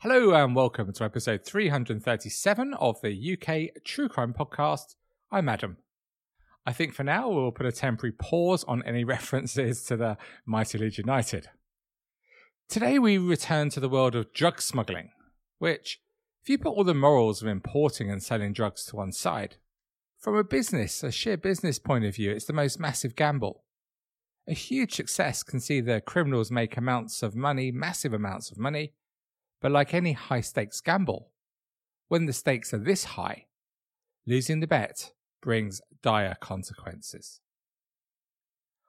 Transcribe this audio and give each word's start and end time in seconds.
Hello 0.00 0.34
and 0.34 0.54
welcome 0.54 0.92
to 0.92 1.04
episode 1.04 1.42
337 1.42 2.74
of 2.74 3.00
the 3.00 3.32
UK 3.32 3.82
True 3.82 4.10
Crime 4.10 4.34
Podcast. 4.34 4.94
I'm 5.32 5.48
Adam. 5.48 5.78
I 6.66 6.74
think 6.74 6.92
for 6.92 7.02
now 7.02 7.30
we'll 7.30 7.50
put 7.50 7.64
a 7.64 7.72
temporary 7.72 8.12
pause 8.12 8.62
on 8.64 8.82
any 8.82 9.04
references 9.14 9.84
to 9.84 9.96
the 9.96 10.18
Mighty 10.44 10.76
Leeds 10.76 10.98
United. 10.98 11.48
Today 12.68 12.98
we 12.98 13.16
return 13.16 13.70
to 13.70 13.80
the 13.80 13.88
world 13.88 14.14
of 14.14 14.34
drug 14.34 14.60
smuggling, 14.60 15.12
which, 15.60 16.02
if 16.42 16.50
you 16.50 16.58
put 16.58 16.74
all 16.74 16.84
the 16.84 16.92
morals 16.92 17.40
of 17.40 17.48
importing 17.48 18.10
and 18.10 18.22
selling 18.22 18.52
drugs 18.52 18.84
to 18.86 18.96
one 18.96 19.12
side, 19.12 19.56
from 20.20 20.36
a 20.36 20.44
business, 20.44 21.02
a 21.02 21.10
sheer 21.10 21.38
business 21.38 21.78
point 21.78 22.04
of 22.04 22.16
view, 22.16 22.32
it's 22.32 22.44
the 22.44 22.52
most 22.52 22.78
massive 22.78 23.16
gamble. 23.16 23.64
A 24.46 24.52
huge 24.52 24.94
success 24.94 25.42
can 25.42 25.58
see 25.58 25.80
the 25.80 26.02
criminals 26.02 26.50
make 26.50 26.76
amounts 26.76 27.22
of 27.22 27.34
money, 27.34 27.72
massive 27.72 28.12
amounts 28.12 28.50
of 28.50 28.58
money, 28.58 28.92
but 29.60 29.72
like 29.72 29.94
any 29.94 30.12
high 30.12 30.40
stakes 30.40 30.80
gamble, 30.80 31.30
when 32.08 32.26
the 32.26 32.32
stakes 32.32 32.72
are 32.72 32.78
this 32.78 33.04
high, 33.04 33.46
losing 34.26 34.60
the 34.60 34.66
bet 34.66 35.12
brings 35.42 35.80
dire 36.02 36.36
consequences. 36.40 37.40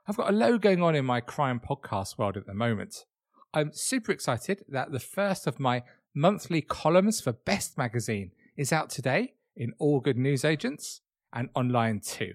I've 0.07 0.17
got 0.17 0.29
a 0.29 0.35
load 0.35 0.61
going 0.61 0.81
on 0.81 0.95
in 0.95 1.05
my 1.05 1.19
crime 1.19 1.59
podcast 1.59 2.17
world 2.17 2.37
at 2.37 2.45
the 2.45 2.53
moment. 2.53 3.05
I'm 3.53 3.73
super 3.73 4.11
excited 4.11 4.63
that 4.69 4.91
the 4.91 4.99
first 4.99 5.47
of 5.47 5.59
my 5.59 5.83
monthly 6.13 6.61
columns 6.61 7.21
for 7.21 7.33
Best 7.33 7.77
Magazine 7.77 8.31
is 8.55 8.71
out 8.71 8.89
today 8.89 9.33
in 9.55 9.73
all 9.79 9.99
good 9.99 10.17
newsagents 10.17 11.01
and 11.33 11.49
online 11.55 11.99
too. 11.99 12.33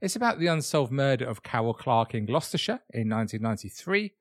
It's 0.00 0.16
about 0.16 0.38
the 0.38 0.48
unsolved 0.48 0.92
murder 0.92 1.24
of 1.24 1.42
Carol 1.42 1.72
Clark 1.72 2.14
in 2.14 2.26
Gloucestershire 2.26 2.80
in 2.92 3.08
1993 3.08 4.12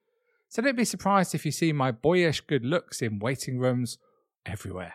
so 0.54 0.62
don't 0.62 0.78
be 0.78 0.86
surprised 0.86 1.34
if 1.34 1.48
you 1.48 1.52
see 1.52 1.74
my 1.74 1.92
boyish 1.92 2.42
good 2.42 2.64
looks 2.64 3.02
in 3.02 3.18
waiting 3.18 3.58
rooms 3.58 3.98
everywhere. 4.46 4.94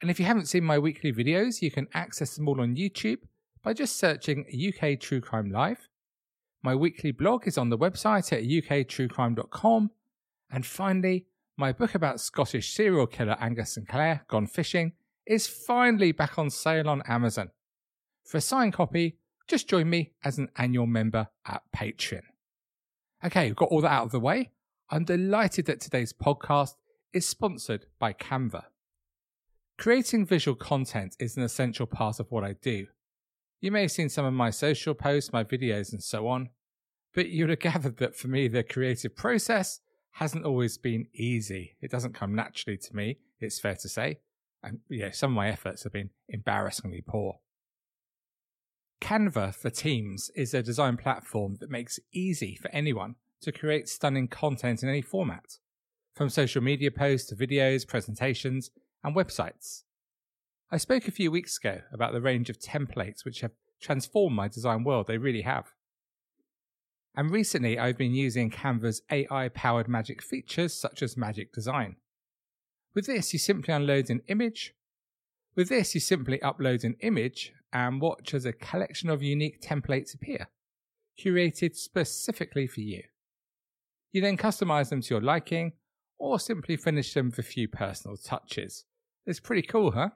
And 0.00 0.08
if 0.08 0.20
you 0.20 0.24
haven't 0.24 0.46
seen 0.46 0.62
my 0.62 0.78
weekly 0.78 1.12
videos, 1.12 1.62
you 1.62 1.72
can 1.72 1.88
access 1.94 2.36
them 2.36 2.46
all 2.46 2.60
on 2.60 2.76
YouTube 2.76 3.18
by 3.64 3.72
just 3.72 3.98
searching 3.98 4.46
UK 4.46 5.00
True 5.00 5.20
Crime 5.20 5.50
Live. 5.50 5.88
My 6.62 6.76
weekly 6.76 7.10
blog 7.10 7.48
is 7.48 7.58
on 7.58 7.70
the 7.70 7.76
website 7.78 8.32
at 8.32 8.44
uktruecrime.com. 8.44 9.90
And 10.52 10.64
finally, 10.64 11.26
my 11.56 11.72
book 11.72 11.96
about 11.96 12.20
Scottish 12.20 12.72
serial 12.72 13.08
killer 13.08 13.36
Angus 13.40 13.74
Sinclair, 13.74 14.24
Gone 14.28 14.46
Fishing, 14.46 14.92
is 15.26 15.48
finally 15.48 16.12
back 16.12 16.38
on 16.38 16.50
sale 16.50 16.88
on 16.88 17.02
Amazon. 17.08 17.50
For 18.24 18.36
a 18.36 18.40
signed 18.40 18.74
copy, 18.74 19.16
just 19.48 19.68
join 19.68 19.90
me 19.90 20.12
as 20.22 20.38
an 20.38 20.50
annual 20.56 20.86
member 20.86 21.26
at 21.44 21.62
Patreon. 21.74 22.31
Okay, 23.24 23.46
we've 23.46 23.56
got 23.56 23.68
all 23.68 23.80
that 23.82 23.92
out 23.92 24.06
of 24.06 24.10
the 24.10 24.18
way. 24.18 24.50
I'm 24.90 25.04
delighted 25.04 25.66
that 25.66 25.80
today's 25.80 26.12
podcast 26.12 26.74
is 27.12 27.24
sponsored 27.24 27.86
by 28.00 28.12
Canva. 28.12 28.64
Creating 29.78 30.26
visual 30.26 30.56
content 30.56 31.14
is 31.20 31.36
an 31.36 31.44
essential 31.44 31.86
part 31.86 32.18
of 32.18 32.32
what 32.32 32.42
I 32.42 32.54
do. 32.54 32.88
You 33.60 33.70
may 33.70 33.82
have 33.82 33.92
seen 33.92 34.08
some 34.08 34.24
of 34.24 34.34
my 34.34 34.50
social 34.50 34.92
posts, 34.94 35.32
my 35.32 35.44
videos, 35.44 35.92
and 35.92 36.02
so 36.02 36.26
on, 36.26 36.50
but 37.14 37.28
you'd 37.28 37.50
have 37.50 37.58
gathered 37.60 37.98
that 37.98 38.16
for 38.16 38.26
me, 38.26 38.48
the 38.48 38.64
creative 38.64 39.14
process 39.14 39.78
hasn't 40.12 40.44
always 40.44 40.76
been 40.76 41.06
easy. 41.14 41.76
It 41.80 41.92
doesn't 41.92 42.14
come 42.14 42.34
naturally 42.34 42.76
to 42.76 42.96
me, 42.96 43.18
it's 43.38 43.60
fair 43.60 43.76
to 43.76 43.88
say. 43.88 44.18
And 44.64 44.80
yeah, 44.90 45.12
some 45.12 45.30
of 45.30 45.36
my 45.36 45.48
efforts 45.48 45.84
have 45.84 45.92
been 45.92 46.10
embarrassingly 46.28 47.04
poor. 47.06 47.38
Canva 49.02 49.52
for 49.52 49.68
Teams 49.68 50.30
is 50.36 50.54
a 50.54 50.62
design 50.62 50.96
platform 50.96 51.56
that 51.58 51.68
makes 51.68 51.98
it 51.98 52.04
easy 52.12 52.54
for 52.54 52.70
anyone 52.70 53.16
to 53.40 53.50
create 53.50 53.88
stunning 53.88 54.28
content 54.28 54.84
in 54.84 54.88
any 54.88 55.02
format, 55.02 55.58
from 56.14 56.28
social 56.28 56.62
media 56.62 56.92
posts 56.92 57.28
to 57.28 57.34
videos, 57.34 57.86
presentations, 57.86 58.70
and 59.02 59.16
websites. 59.16 59.82
I 60.70 60.76
spoke 60.76 61.08
a 61.08 61.12
few 61.12 61.32
weeks 61.32 61.58
ago 61.58 61.80
about 61.92 62.12
the 62.12 62.20
range 62.20 62.48
of 62.48 62.60
templates 62.60 63.24
which 63.24 63.40
have 63.40 63.50
transformed 63.80 64.36
my 64.36 64.46
design 64.46 64.84
world, 64.84 65.08
they 65.08 65.18
really 65.18 65.42
have. 65.42 65.72
And 67.16 67.32
recently 67.32 67.80
I've 67.80 67.98
been 67.98 68.14
using 68.14 68.50
Canva's 68.52 69.02
AI 69.10 69.48
powered 69.48 69.88
magic 69.88 70.22
features 70.22 70.74
such 70.74 71.02
as 71.02 71.16
magic 71.16 71.52
design. 71.52 71.96
With 72.94 73.06
this, 73.06 73.32
you 73.32 73.40
simply 73.40 73.74
unload 73.74 74.10
an 74.10 74.22
image. 74.28 74.74
With 75.56 75.70
this, 75.70 75.92
you 75.92 76.00
simply 76.00 76.38
upload 76.38 76.84
an 76.84 76.94
image 77.00 77.52
and 77.72 78.00
watch 78.00 78.34
as 78.34 78.44
a 78.44 78.52
collection 78.52 79.08
of 79.08 79.22
unique 79.22 79.60
templates 79.60 80.14
appear, 80.14 80.48
curated 81.18 81.74
specifically 81.76 82.66
for 82.66 82.80
you. 82.80 83.02
You 84.12 84.20
then 84.20 84.36
customize 84.36 84.90
them 84.90 85.00
to 85.02 85.14
your 85.14 85.22
liking, 85.22 85.72
or 86.18 86.38
simply 86.38 86.76
finish 86.76 87.14
them 87.14 87.30
with 87.30 87.38
a 87.38 87.42
few 87.42 87.66
personal 87.66 88.16
touches. 88.16 88.84
It's 89.26 89.40
pretty 89.40 89.62
cool, 89.62 89.92
huh? 89.92 90.10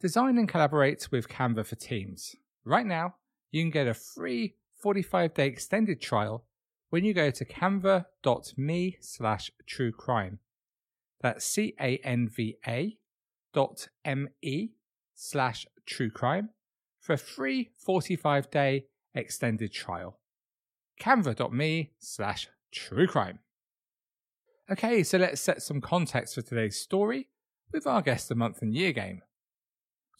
Design 0.00 0.38
and 0.38 0.48
collaborate 0.48 1.08
with 1.10 1.28
Canva 1.28 1.66
for 1.66 1.76
Teams. 1.76 2.36
Right 2.64 2.86
now, 2.86 3.14
you 3.50 3.62
can 3.62 3.70
get 3.70 3.86
a 3.86 3.94
free 3.94 4.54
45 4.80 5.34
day 5.34 5.46
extended 5.46 6.00
trial 6.00 6.44
when 6.90 7.04
you 7.04 7.14
go 7.14 7.30
to 7.30 7.44
canva.me 7.44 8.96
slash 9.00 9.50
true 9.66 9.92
crime. 9.92 10.38
That's 11.20 11.44
C 11.44 11.74
A 11.80 11.98
N 11.98 12.28
V 12.28 12.56
A 12.66 12.98
dot 13.54 13.88
M 14.04 14.28
E 14.42 14.70
slash 15.22 15.66
true 15.86 16.10
crime 16.10 16.50
for 17.00 17.12
a 17.12 17.18
free 17.18 17.70
45 17.78 18.50
day 18.50 18.86
extended 19.14 19.72
trial. 19.72 20.18
Canva.me 21.00 21.92
slash 21.98 22.48
true 22.72 23.06
crime. 23.06 23.38
Okay, 24.70 25.02
so 25.02 25.18
let's 25.18 25.40
set 25.40 25.62
some 25.62 25.80
context 25.80 26.34
for 26.34 26.42
today's 26.42 26.76
story 26.76 27.28
with 27.72 27.86
our 27.86 28.02
guest 28.02 28.28
the 28.28 28.34
month 28.34 28.62
and 28.62 28.74
year 28.74 28.92
game. 28.92 29.22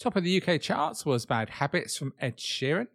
Top 0.01 0.17
of 0.17 0.25
the 0.25 0.41
UK 0.41 0.61
charts 0.61 1.05
was 1.05 1.27
Bad 1.27 1.51
Habits 1.51 1.97
from 1.97 2.15
Ed 2.21 2.39
Sheeran. 2.39 2.89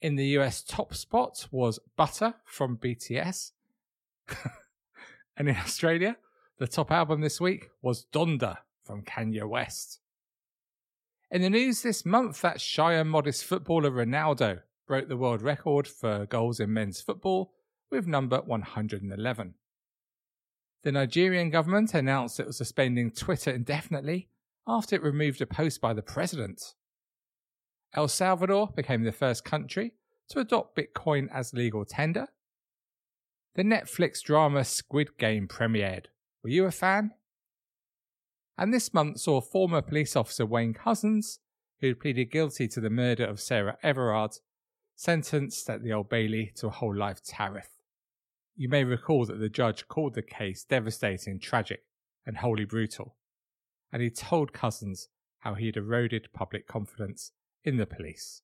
In 0.00 0.16
the 0.16 0.26
US, 0.38 0.62
top 0.62 0.94
spot 0.94 1.48
was 1.50 1.78
Butter 1.96 2.34
from 2.44 2.78
BTS. 2.78 3.52
and 5.36 5.48
in 5.48 5.56
Australia, 5.56 6.16
the 6.58 6.66
top 6.66 6.90
album 6.90 7.20
this 7.20 7.40
week 7.40 7.68
was 7.82 8.06
Donda 8.12 8.58
from 8.84 9.02
Kanye 9.02 9.46
West. 9.46 9.99
In 11.32 11.42
the 11.42 11.50
news 11.50 11.82
this 11.82 12.04
month, 12.04 12.40
that 12.40 12.60
and 12.76 13.08
modest 13.08 13.44
footballer 13.44 13.92
Ronaldo 13.92 14.62
broke 14.88 15.06
the 15.06 15.16
world 15.16 15.42
record 15.42 15.86
for 15.86 16.26
goals 16.26 16.58
in 16.58 16.72
men's 16.72 17.00
football 17.00 17.52
with 17.88 18.08
number 18.08 18.40
111. 18.40 19.54
The 20.82 20.90
Nigerian 20.90 21.50
government 21.50 21.94
announced 21.94 22.40
it 22.40 22.48
was 22.48 22.56
suspending 22.56 23.12
Twitter 23.12 23.52
indefinitely 23.52 24.28
after 24.66 24.96
it 24.96 25.04
removed 25.04 25.40
a 25.40 25.46
post 25.46 25.80
by 25.80 25.92
the 25.92 26.02
president. 26.02 26.74
El 27.94 28.08
Salvador 28.08 28.72
became 28.74 29.04
the 29.04 29.12
first 29.12 29.44
country 29.44 29.92
to 30.30 30.40
adopt 30.40 30.76
Bitcoin 30.76 31.28
as 31.32 31.54
legal 31.54 31.84
tender. 31.84 32.26
The 33.54 33.62
Netflix 33.62 34.20
drama 34.20 34.64
Squid 34.64 35.16
Game 35.16 35.46
premiered. 35.46 36.06
Were 36.42 36.50
you 36.50 36.64
a 36.64 36.72
fan? 36.72 37.12
And 38.60 38.74
this 38.74 38.92
month 38.92 39.18
saw 39.20 39.40
former 39.40 39.80
police 39.80 40.14
officer 40.14 40.44
Wayne 40.44 40.74
Couzens, 40.74 41.38
who 41.80 41.94
pleaded 41.94 42.30
guilty 42.30 42.68
to 42.68 42.80
the 42.80 42.90
murder 42.90 43.24
of 43.24 43.40
Sarah 43.40 43.78
Everard, 43.82 44.32
sentenced 44.96 45.70
at 45.70 45.82
the 45.82 45.94
Old 45.94 46.10
Bailey 46.10 46.52
to 46.56 46.66
a 46.66 46.70
whole 46.70 46.94
life 46.94 47.22
tariff. 47.24 47.70
You 48.54 48.68
may 48.68 48.84
recall 48.84 49.24
that 49.24 49.40
the 49.40 49.48
judge 49.48 49.88
called 49.88 50.12
the 50.12 50.20
case 50.20 50.62
devastating, 50.62 51.40
tragic, 51.40 51.84
and 52.26 52.36
wholly 52.36 52.66
brutal, 52.66 53.16
and 53.90 54.02
he 54.02 54.10
told 54.10 54.52
Cousins 54.52 55.08
how 55.38 55.54
he 55.54 55.64
had 55.64 55.78
eroded 55.78 56.28
public 56.34 56.66
confidence 56.66 57.32
in 57.64 57.78
the 57.78 57.86
police. 57.86 58.42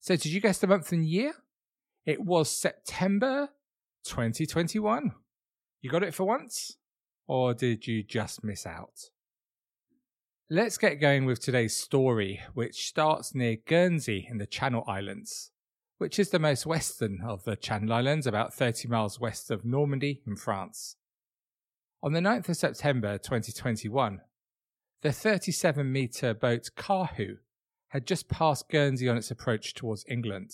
So, 0.00 0.16
did 0.16 0.32
you 0.32 0.40
guess 0.40 0.58
the 0.58 0.66
month 0.66 0.90
and 0.90 1.04
year? 1.04 1.34
It 2.06 2.24
was 2.24 2.50
September 2.50 3.50
2021. 4.04 5.12
You 5.82 5.90
got 5.90 6.02
it 6.02 6.14
for 6.14 6.24
once? 6.24 6.78
Or 7.32 7.54
did 7.54 7.86
you 7.86 8.02
just 8.02 8.44
miss 8.44 8.66
out? 8.66 9.08
Let's 10.50 10.76
get 10.76 11.00
going 11.00 11.24
with 11.24 11.40
today's 11.40 11.74
story, 11.74 12.42
which 12.52 12.86
starts 12.86 13.34
near 13.34 13.56
Guernsey 13.56 14.28
in 14.30 14.36
the 14.36 14.44
Channel 14.44 14.84
Islands, 14.86 15.50
which 15.96 16.18
is 16.18 16.28
the 16.28 16.38
most 16.38 16.66
western 16.66 17.20
of 17.26 17.44
the 17.44 17.56
Channel 17.56 17.90
Islands, 17.90 18.26
about 18.26 18.52
30 18.52 18.86
miles 18.88 19.18
west 19.18 19.50
of 19.50 19.64
Normandy 19.64 20.20
in 20.26 20.36
France. 20.36 20.96
On 22.02 22.12
the 22.12 22.20
9th 22.20 22.50
of 22.50 22.56
September 22.58 23.16
2021, 23.16 24.20
the 25.00 25.10
37 25.10 25.90
metre 25.90 26.34
boat 26.34 26.68
Kahu 26.76 27.36
had 27.88 28.06
just 28.06 28.28
passed 28.28 28.68
Guernsey 28.68 29.08
on 29.08 29.16
its 29.16 29.30
approach 29.30 29.72
towards 29.72 30.04
England. 30.06 30.50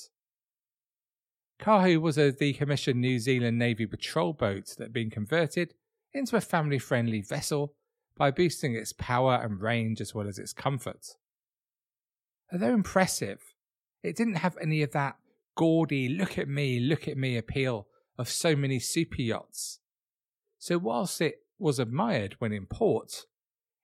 Kahu 1.60 2.00
was 2.00 2.16
a 2.18 2.30
decommissioned 2.30 2.94
New 2.94 3.18
Zealand 3.18 3.58
Navy 3.58 3.84
patrol 3.84 4.32
boat 4.32 4.76
that 4.78 4.84
had 4.84 4.92
been 4.92 5.10
converted 5.10 5.74
into 6.14 6.36
a 6.36 6.40
family 6.40 6.78
friendly 6.78 7.20
vessel 7.20 7.74
by 8.16 8.30
boosting 8.30 8.74
its 8.74 8.92
power 8.92 9.40
and 9.42 9.60
range 9.60 10.00
as 10.00 10.14
well 10.14 10.28
as 10.28 10.38
its 10.38 10.52
comfort. 10.52 11.16
Although 12.52 12.74
impressive, 12.74 13.54
it 14.02 14.16
didn't 14.16 14.36
have 14.36 14.56
any 14.60 14.82
of 14.82 14.92
that 14.92 15.16
gaudy, 15.56 16.08
look 16.08 16.38
at 16.38 16.48
me, 16.48 16.80
look 16.80 17.06
at 17.08 17.16
me 17.16 17.36
appeal 17.36 17.86
of 18.18 18.28
so 18.28 18.56
many 18.56 18.78
super 18.78 19.22
yachts. 19.22 19.80
So, 20.58 20.78
whilst 20.78 21.20
it 21.20 21.42
was 21.58 21.78
admired 21.78 22.36
when 22.38 22.52
in 22.52 22.66
port, 22.66 23.26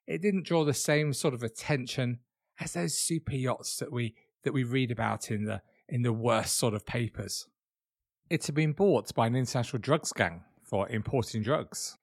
it 0.06 0.22
didn't 0.22 0.46
draw 0.46 0.64
the 0.64 0.74
same 0.74 1.12
sort 1.12 1.34
of 1.34 1.42
attention 1.42 2.20
as 2.60 2.72
those 2.72 2.98
super 2.98 3.34
yachts 3.34 3.76
that 3.76 3.92
we 3.92 4.14
that 4.44 4.52
we 4.52 4.64
read 4.64 4.90
about 4.90 5.30
in 5.30 5.44
the 5.44 5.62
in 5.88 6.02
the 6.02 6.12
worst 6.12 6.56
sort 6.56 6.74
of 6.74 6.86
papers. 6.86 7.46
It 8.30 8.46
had 8.46 8.54
been 8.54 8.72
bought 8.72 9.14
by 9.14 9.26
an 9.26 9.36
international 9.36 9.80
drugs 9.80 10.12
gang 10.12 10.42
for 10.62 10.88
importing 10.88 11.42
drugs. 11.42 11.96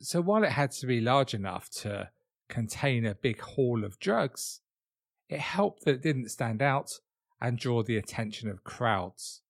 So 0.00 0.20
while 0.20 0.44
it 0.44 0.52
had 0.52 0.72
to 0.72 0.86
be 0.86 1.00
large 1.00 1.34
enough 1.34 1.70
to 1.82 2.10
contain 2.48 3.06
a 3.06 3.14
big 3.14 3.40
haul 3.40 3.84
of 3.84 3.98
drugs, 3.98 4.60
it 5.28 5.40
helped 5.40 5.84
that 5.84 5.96
it 5.96 6.02
didn't 6.02 6.28
stand 6.28 6.62
out 6.62 7.00
and 7.40 7.58
draw 7.58 7.82
the 7.82 7.96
attention 7.96 8.48
of 8.48 8.64
crowds. 8.64 9.42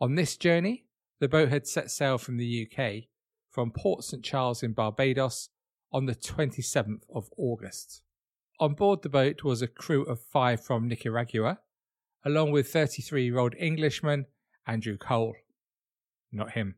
On 0.00 0.14
this 0.14 0.36
journey, 0.36 0.86
the 1.18 1.28
boat 1.28 1.50
had 1.50 1.66
set 1.66 1.90
sail 1.90 2.18
from 2.18 2.38
the 2.38 2.66
UK 2.66 3.04
from 3.50 3.70
Port 3.70 4.04
St 4.04 4.24
Charles 4.24 4.62
in 4.62 4.72
Barbados 4.72 5.50
on 5.92 6.06
the 6.06 6.14
27th 6.14 7.02
of 7.14 7.28
August. 7.36 8.02
On 8.58 8.74
board 8.74 9.02
the 9.02 9.08
boat 9.08 9.42
was 9.42 9.60
a 9.60 9.66
crew 9.66 10.04
of 10.04 10.20
five 10.20 10.62
from 10.62 10.88
Nicaragua, 10.88 11.60
along 12.24 12.52
with 12.52 12.72
33 12.72 13.24
year 13.24 13.38
old 13.38 13.54
Englishman 13.58 14.26
Andrew 14.66 14.96
Cole. 14.96 15.34
Not 16.32 16.52
him. 16.52 16.76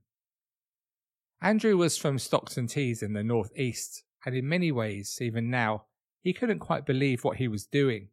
Andrew 1.43 1.77
was 1.77 1.99
from 1.99 2.21
Stockton 2.21 2.69
Tees 2.69 3.03
in 3.03 3.15
the 3.15 3.25
northeast, 3.25 4.05
and 4.25 4.37
in 4.37 4.49
many 4.49 4.71
ways, 4.71 5.19
even 5.21 5.51
now, 5.51 5.87
he 6.23 6.33
couldn't 6.33 6.61
quite 6.61 6.87
believe 6.87 7.25
what 7.25 7.39
he 7.39 7.49
was 7.49 7.67
doing. 7.67 8.11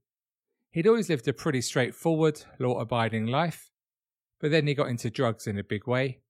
He'd 0.71 0.87
always 0.87 1.09
lived 1.09 1.27
a 1.27 1.33
pretty 1.33 1.61
straightforward, 1.61 2.41
law 2.57 2.79
abiding 2.79 3.27
life, 3.27 3.69
but 4.41 4.49
then 4.49 4.65
he 4.65 4.73
got 4.73 4.89
into 4.89 5.11
drugs 5.11 5.45
in 5.45 5.59
a 5.59 5.63
big 5.63 5.85
way. 5.85 6.21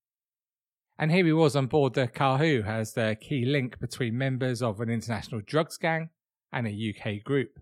And 0.98 1.10
here 1.10 1.26
he 1.26 1.32
was 1.32 1.56
on 1.56 1.68
board 1.68 1.94
the 1.94 2.10
Kahu 2.10 2.68
as 2.68 2.92
the 2.92 3.16
key 3.22 3.46
link 3.46 3.80
between 3.80 4.18
members 4.18 4.62
of 4.62 4.82
an 4.82 4.90
international 4.90 5.40
drugs 5.40 5.78
gang 5.78 6.10
and 6.52 6.68
a 6.68 6.94
UK 6.94 7.24
group. 7.24 7.60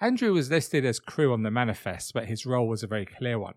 Andrew 0.00 0.32
was 0.32 0.48
listed 0.48 0.84
as 0.84 1.00
crew 1.00 1.32
on 1.32 1.42
the 1.42 1.50
manifest, 1.50 2.14
but 2.14 2.26
his 2.26 2.46
role 2.46 2.68
was 2.68 2.84
a 2.84 2.86
very 2.86 3.04
clear 3.04 3.36
one. 3.36 3.54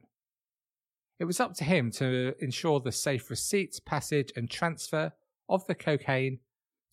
It 1.22 1.28
was 1.28 1.40
up 1.40 1.54
to 1.58 1.64
him 1.64 1.92
to 1.92 2.34
ensure 2.40 2.80
the 2.80 2.92
safe 2.92 3.30
receipt, 3.30 3.80
passage, 3.86 4.32
and 4.36 4.50
transfer 4.50 5.14
of 5.48 5.64
the 5.68 5.76
cocaine 5.76 6.40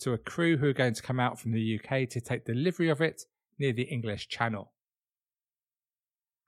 to 0.01 0.13
a 0.13 0.19
crew 0.19 0.59
who 0.59 0.67
were 0.67 0.75
going 0.75 0.93
to 0.93 1.03
come 1.03 1.19
out 1.19 1.41
from 1.41 1.53
the 1.53 1.81
UK 1.81 2.07
to 2.11 2.21
take 2.21 2.45
delivery 2.45 2.91
of 2.91 3.01
it 3.01 3.23
near 3.59 3.73
the 3.73 3.85
English 3.85 4.29
Channel. 4.29 4.71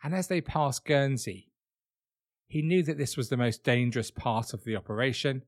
And 0.04 0.14
as 0.14 0.28
they 0.28 0.42
passed 0.42 0.84
Guernsey, 0.84 1.52
he 2.48 2.60
knew 2.60 2.82
that 2.82 2.98
this 2.98 3.16
was 3.16 3.30
the 3.30 3.38
most 3.38 3.64
dangerous 3.64 4.10
part 4.10 4.52
of 4.52 4.64
the 4.64 4.76
operation, 4.76 5.44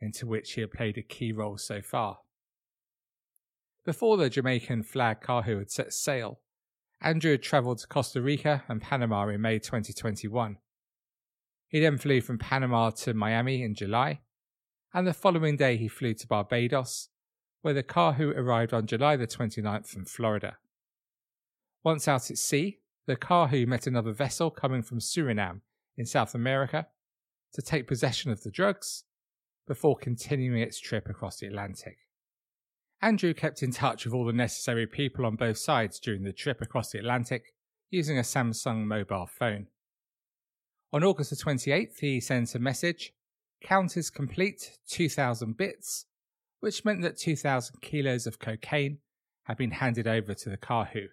into 0.00 0.26
which 0.26 0.54
he 0.54 0.62
had 0.62 0.72
played 0.72 0.96
a 0.96 1.02
key 1.02 1.30
role 1.30 1.58
so 1.58 1.82
far. 1.82 2.20
Before 3.84 4.16
the 4.16 4.30
Jamaican 4.30 4.84
flag 4.84 5.20
Kahu 5.20 5.58
had 5.58 5.70
set 5.70 5.92
sail, 5.92 6.40
Andrew 7.02 7.32
had 7.32 7.42
travelled 7.42 7.80
to 7.80 7.86
Costa 7.86 8.22
Rica 8.22 8.64
and 8.66 8.80
Panama 8.80 9.28
in 9.28 9.42
May 9.42 9.58
2021 9.58 10.56
he 11.68 11.80
then 11.80 11.98
flew 11.98 12.20
from 12.20 12.38
Panama 12.38 12.90
to 12.90 13.14
Miami 13.14 13.62
in 13.62 13.74
July, 13.74 14.20
and 14.94 15.06
the 15.06 15.12
following 15.12 15.56
day 15.56 15.76
he 15.76 15.88
flew 15.88 16.14
to 16.14 16.26
Barbados, 16.26 17.08
where 17.62 17.74
the 17.74 17.82
Kahu 17.82 18.36
arrived 18.36 18.72
on 18.72 18.86
July 18.86 19.16
the 19.16 19.26
29th 19.26 19.88
from 19.88 20.04
Florida. 20.04 20.56
Once 21.82 22.08
out 22.08 22.30
at 22.30 22.38
sea, 22.38 22.78
the 23.06 23.16
Kahu 23.16 23.66
met 23.66 23.86
another 23.86 24.12
vessel 24.12 24.50
coming 24.50 24.82
from 24.82 24.98
Suriname 24.98 25.60
in 25.96 26.06
South 26.06 26.34
America 26.34 26.86
to 27.52 27.62
take 27.62 27.86
possession 27.86 28.30
of 28.30 28.42
the 28.42 28.50
drugs 28.50 29.04
before 29.66 29.96
continuing 29.96 30.60
its 30.60 30.78
trip 30.78 31.08
across 31.08 31.38
the 31.38 31.46
Atlantic. 31.46 31.98
Andrew 33.02 33.34
kept 33.34 33.62
in 33.62 33.72
touch 33.72 34.04
with 34.04 34.14
all 34.14 34.24
the 34.24 34.32
necessary 34.32 34.86
people 34.86 35.26
on 35.26 35.36
both 35.36 35.58
sides 35.58 36.00
during 36.00 36.22
the 36.22 36.32
trip 36.32 36.60
across 36.60 36.90
the 36.90 36.98
Atlantic 36.98 37.54
using 37.90 38.18
a 38.18 38.22
Samsung 38.22 38.84
mobile 38.84 39.26
phone. 39.26 39.66
On 40.96 41.04
August 41.04 41.28
the 41.28 41.36
28th, 41.36 41.98
he 42.00 42.20
sent 42.20 42.54
a 42.54 42.58
message 42.58 43.12
Count 43.62 43.98
is 43.98 44.08
complete 44.08 44.78
2,000 44.88 45.54
bits, 45.54 46.06
which 46.60 46.86
meant 46.86 47.02
that 47.02 47.18
2,000 47.18 47.82
kilos 47.82 48.26
of 48.26 48.38
cocaine 48.38 49.00
had 49.44 49.58
been 49.58 49.72
handed 49.72 50.08
over 50.08 50.32
to 50.32 50.48
the 50.48 50.56
Kahu. 50.56 51.08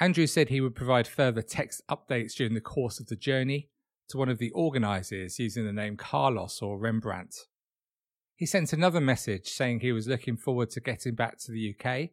Andrew 0.00 0.26
said 0.26 0.48
he 0.48 0.62
would 0.62 0.74
provide 0.74 1.06
further 1.06 1.42
text 1.42 1.82
updates 1.90 2.32
during 2.32 2.54
the 2.54 2.62
course 2.62 2.98
of 2.98 3.08
the 3.08 3.16
journey 3.16 3.68
to 4.08 4.16
one 4.16 4.30
of 4.30 4.38
the 4.38 4.50
organisers 4.52 5.38
using 5.38 5.66
the 5.66 5.70
name 5.70 5.98
Carlos 5.98 6.62
or 6.62 6.78
Rembrandt. 6.78 7.34
He 8.34 8.46
sent 8.46 8.72
another 8.72 9.02
message 9.02 9.48
saying 9.48 9.80
he 9.80 9.92
was 9.92 10.08
looking 10.08 10.38
forward 10.38 10.70
to 10.70 10.80
getting 10.80 11.14
back 11.14 11.36
to 11.40 11.52
the 11.52 11.74
UK 11.74 12.12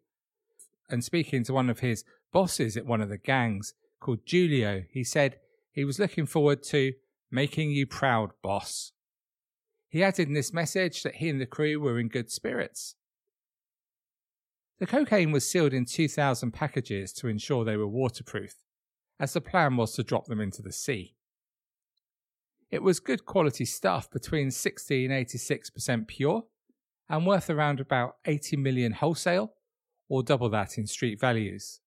and 0.89 1.01
speaking 1.01 1.45
to 1.45 1.53
one 1.53 1.69
of 1.69 1.79
his 1.79 2.03
bosses 2.33 2.75
at 2.75 2.85
one 2.85 2.99
of 2.99 3.07
the 3.07 3.17
gangs 3.17 3.73
called 4.01 4.19
Julio. 4.29 4.83
He 4.91 5.05
said 5.05 5.37
he 5.75 5.83
was 5.83 5.99
looking 5.99 6.25
forward 6.25 6.63
to 6.63 6.93
making 7.29 7.71
you 7.71 7.85
proud, 7.85 8.31
boss. 8.41 8.93
He 9.89 10.01
added 10.01 10.29
in 10.29 10.33
this 10.33 10.53
message 10.53 11.03
that 11.03 11.15
he 11.15 11.29
and 11.29 11.39
the 11.39 11.45
crew 11.45 11.79
were 11.81 11.99
in 11.99 12.07
good 12.07 12.31
spirits. 12.31 12.95
The 14.79 14.87
cocaine 14.87 15.31
was 15.31 15.49
sealed 15.49 15.73
in 15.73 15.85
2,000 15.85 16.51
packages 16.51 17.11
to 17.13 17.27
ensure 17.27 17.63
they 17.63 17.77
were 17.77 17.87
waterproof, 17.87 18.55
as 19.19 19.33
the 19.33 19.41
plan 19.41 19.75
was 19.75 19.93
to 19.95 20.03
drop 20.03 20.25
them 20.25 20.39
into 20.39 20.61
the 20.61 20.71
sea. 20.71 21.15
It 22.71 22.81
was 22.81 22.99
good 22.99 23.25
quality 23.25 23.65
stuff 23.65 24.09
between 24.09 24.51
60 24.51 25.05
and 25.05 25.13
86% 25.13 26.07
pure 26.07 26.43
and 27.09 27.27
worth 27.27 27.49
around 27.49 27.79
about 27.79 28.15
80 28.25 28.57
million 28.57 28.93
wholesale 28.93 29.53
or 30.07 30.23
double 30.23 30.49
that 30.49 30.77
in 30.77 30.87
street 30.87 31.19
values. 31.19 31.81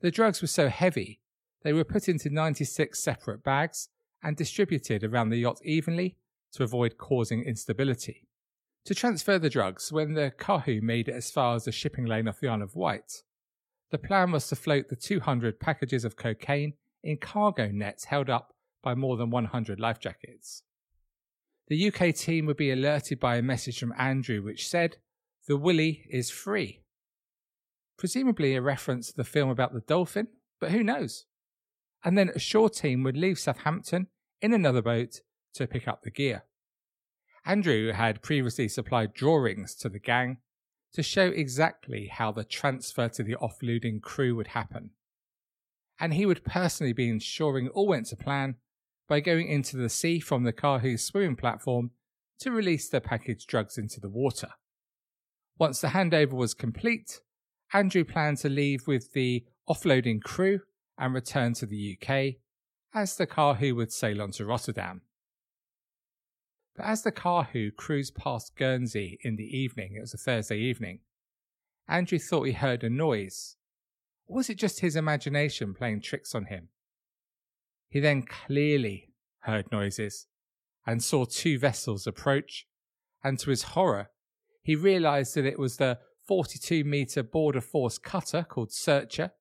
The 0.00 0.10
drugs 0.10 0.40
were 0.40 0.48
so 0.48 0.68
heavy 0.68 1.20
they 1.62 1.72
were 1.72 1.84
put 1.84 2.08
into 2.08 2.30
96 2.30 2.98
separate 2.98 3.42
bags 3.42 3.88
and 4.22 4.36
distributed 4.36 5.04
around 5.04 5.30
the 5.30 5.38
yacht 5.38 5.60
evenly 5.64 6.16
to 6.52 6.62
avoid 6.62 6.98
causing 6.98 7.44
instability. 7.44 8.26
To 8.86 8.94
transfer 8.94 9.38
the 9.38 9.50
drugs, 9.50 9.92
when 9.92 10.14
the 10.14 10.32
Kahu 10.38 10.80
made 10.80 11.08
it 11.08 11.14
as 11.14 11.30
far 11.30 11.56
as 11.56 11.64
the 11.64 11.72
shipping 11.72 12.06
lane 12.06 12.28
off 12.28 12.40
the 12.40 12.48
Isle 12.48 12.62
of 12.62 12.76
Wight, 12.76 13.22
the 13.90 13.98
plan 13.98 14.32
was 14.32 14.48
to 14.48 14.56
float 14.56 14.88
the 14.88 14.96
200 14.96 15.60
packages 15.60 16.04
of 16.04 16.16
cocaine 16.16 16.74
in 17.02 17.16
cargo 17.16 17.68
nets 17.68 18.04
held 18.04 18.30
up 18.30 18.54
by 18.82 18.94
more 18.94 19.16
than 19.16 19.30
100 19.30 19.80
life 19.80 19.98
jackets. 19.98 20.62
The 21.68 21.88
UK 21.88 22.14
team 22.14 22.46
would 22.46 22.56
be 22.56 22.70
alerted 22.70 23.18
by 23.18 23.36
a 23.36 23.42
message 23.42 23.78
from 23.80 23.94
Andrew 23.98 24.42
which 24.42 24.68
said, 24.68 24.98
The 25.48 25.56
Willie 25.56 26.06
is 26.08 26.30
free. 26.30 26.82
Presumably 27.96 28.54
a 28.54 28.62
reference 28.62 29.08
to 29.08 29.16
the 29.16 29.24
film 29.24 29.50
about 29.50 29.72
the 29.72 29.80
dolphin, 29.80 30.28
but 30.60 30.70
who 30.70 30.84
knows? 30.84 31.26
And 32.04 32.16
then 32.16 32.30
a 32.34 32.38
shore 32.38 32.70
team 32.70 33.02
would 33.02 33.16
leave 33.16 33.38
Southampton 33.38 34.08
in 34.40 34.52
another 34.52 34.82
boat 34.82 35.20
to 35.54 35.66
pick 35.66 35.88
up 35.88 36.02
the 36.02 36.10
gear. 36.10 36.44
Andrew 37.44 37.92
had 37.92 38.22
previously 38.22 38.68
supplied 38.68 39.14
drawings 39.14 39.74
to 39.76 39.88
the 39.88 39.98
gang 39.98 40.38
to 40.92 41.02
show 41.02 41.26
exactly 41.26 42.08
how 42.12 42.32
the 42.32 42.44
transfer 42.44 43.08
to 43.08 43.22
the 43.22 43.36
offloading 43.36 44.00
crew 44.00 44.34
would 44.34 44.48
happen. 44.48 44.90
And 45.98 46.14
he 46.14 46.26
would 46.26 46.44
personally 46.44 46.92
be 46.92 47.08
ensuring 47.08 47.68
all 47.68 47.86
went 47.86 48.06
to 48.06 48.16
plan 48.16 48.56
by 49.08 49.20
going 49.20 49.48
into 49.48 49.76
the 49.76 49.88
sea 49.88 50.20
from 50.20 50.44
the 50.44 50.52
Kahu's 50.52 51.04
swimming 51.04 51.36
platform 51.36 51.92
to 52.40 52.50
release 52.50 52.88
the 52.88 53.00
packaged 53.00 53.48
drugs 53.48 53.78
into 53.78 54.00
the 54.00 54.08
water. 54.08 54.48
Once 55.58 55.80
the 55.80 55.88
handover 55.88 56.32
was 56.32 56.52
complete, 56.52 57.20
Andrew 57.72 58.04
planned 58.04 58.38
to 58.38 58.48
leave 58.48 58.86
with 58.86 59.12
the 59.12 59.44
offloading 59.68 60.20
crew 60.20 60.60
and 60.98 61.14
return 61.14 61.54
to 61.54 61.66
the 61.66 61.96
UK 61.96 62.36
as 62.94 63.16
the 63.16 63.26
Kahu 63.26 63.74
would 63.76 63.92
sail 63.92 64.22
on 64.22 64.30
to 64.32 64.44
Rotterdam. 64.44 65.02
But 66.76 66.86
as 66.86 67.02
the 67.02 67.12
Kahu 67.12 67.74
cruised 67.74 68.14
past 68.14 68.56
Guernsey 68.56 69.18
in 69.22 69.36
the 69.36 69.56
evening, 69.56 69.94
it 69.96 70.00
was 70.00 70.14
a 70.14 70.18
Thursday 70.18 70.58
evening, 70.58 71.00
Andrew 71.88 72.18
thought 72.18 72.44
he 72.44 72.52
heard 72.52 72.82
a 72.82 72.90
noise. 72.90 73.56
Or 74.26 74.36
was 74.36 74.50
it 74.50 74.58
just 74.58 74.80
his 74.80 74.96
imagination 74.96 75.74
playing 75.74 76.00
tricks 76.00 76.34
on 76.34 76.46
him? 76.46 76.68
He 77.88 78.00
then 78.00 78.22
clearly 78.22 79.12
heard 79.40 79.70
noises 79.70 80.26
and 80.86 81.02
saw 81.02 81.24
two 81.24 81.58
vessels 81.58 82.06
approach, 82.06 82.66
and 83.22 83.38
to 83.38 83.50
his 83.50 83.62
horror, 83.62 84.10
he 84.62 84.74
realised 84.74 85.34
that 85.34 85.44
it 85.44 85.58
was 85.58 85.76
the 85.76 85.98
42 86.26 86.84
metre 86.84 87.22
border 87.22 87.60
force 87.60 87.98
cutter 87.98 88.44
called 88.48 88.72
Searcher, 88.72 89.32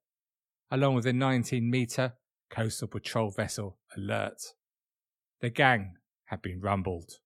along 0.71 0.95
with 0.95 1.05
a 1.05 1.13
19 1.13 1.69
metre 1.69 2.13
coastal 2.49 2.87
patrol 2.87 3.31
vessel 3.31 3.77
Alert. 3.95 4.41
The 5.41 5.49
gang 5.49 5.95
had 6.25 6.41
been 6.41 6.61
rumbled. 6.61 7.19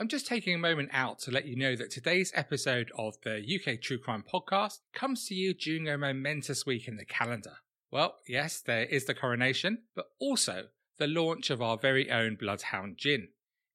I'm 0.00 0.06
just 0.06 0.28
taking 0.28 0.54
a 0.54 0.58
moment 0.58 0.90
out 0.92 1.18
to 1.20 1.32
let 1.32 1.46
you 1.46 1.56
know 1.56 1.74
that 1.74 1.90
today's 1.90 2.30
episode 2.34 2.92
of 2.96 3.16
the 3.24 3.42
UK 3.42 3.80
True 3.80 3.98
Crime 3.98 4.22
Podcast 4.32 4.78
comes 4.94 5.26
to 5.26 5.34
you 5.34 5.52
during 5.54 5.88
a 5.88 5.98
momentous 5.98 6.64
week 6.64 6.86
in 6.86 6.96
the 6.96 7.04
calendar. 7.04 7.56
Well, 7.90 8.14
yes, 8.28 8.60
there 8.60 8.84
is 8.84 9.06
the 9.06 9.14
coronation, 9.14 9.78
but 9.96 10.06
also 10.20 10.66
the 10.98 11.08
launch 11.08 11.50
of 11.50 11.60
our 11.60 11.76
very 11.76 12.10
own 12.10 12.36
Bloodhound 12.36 12.96
Gin. 12.96 13.28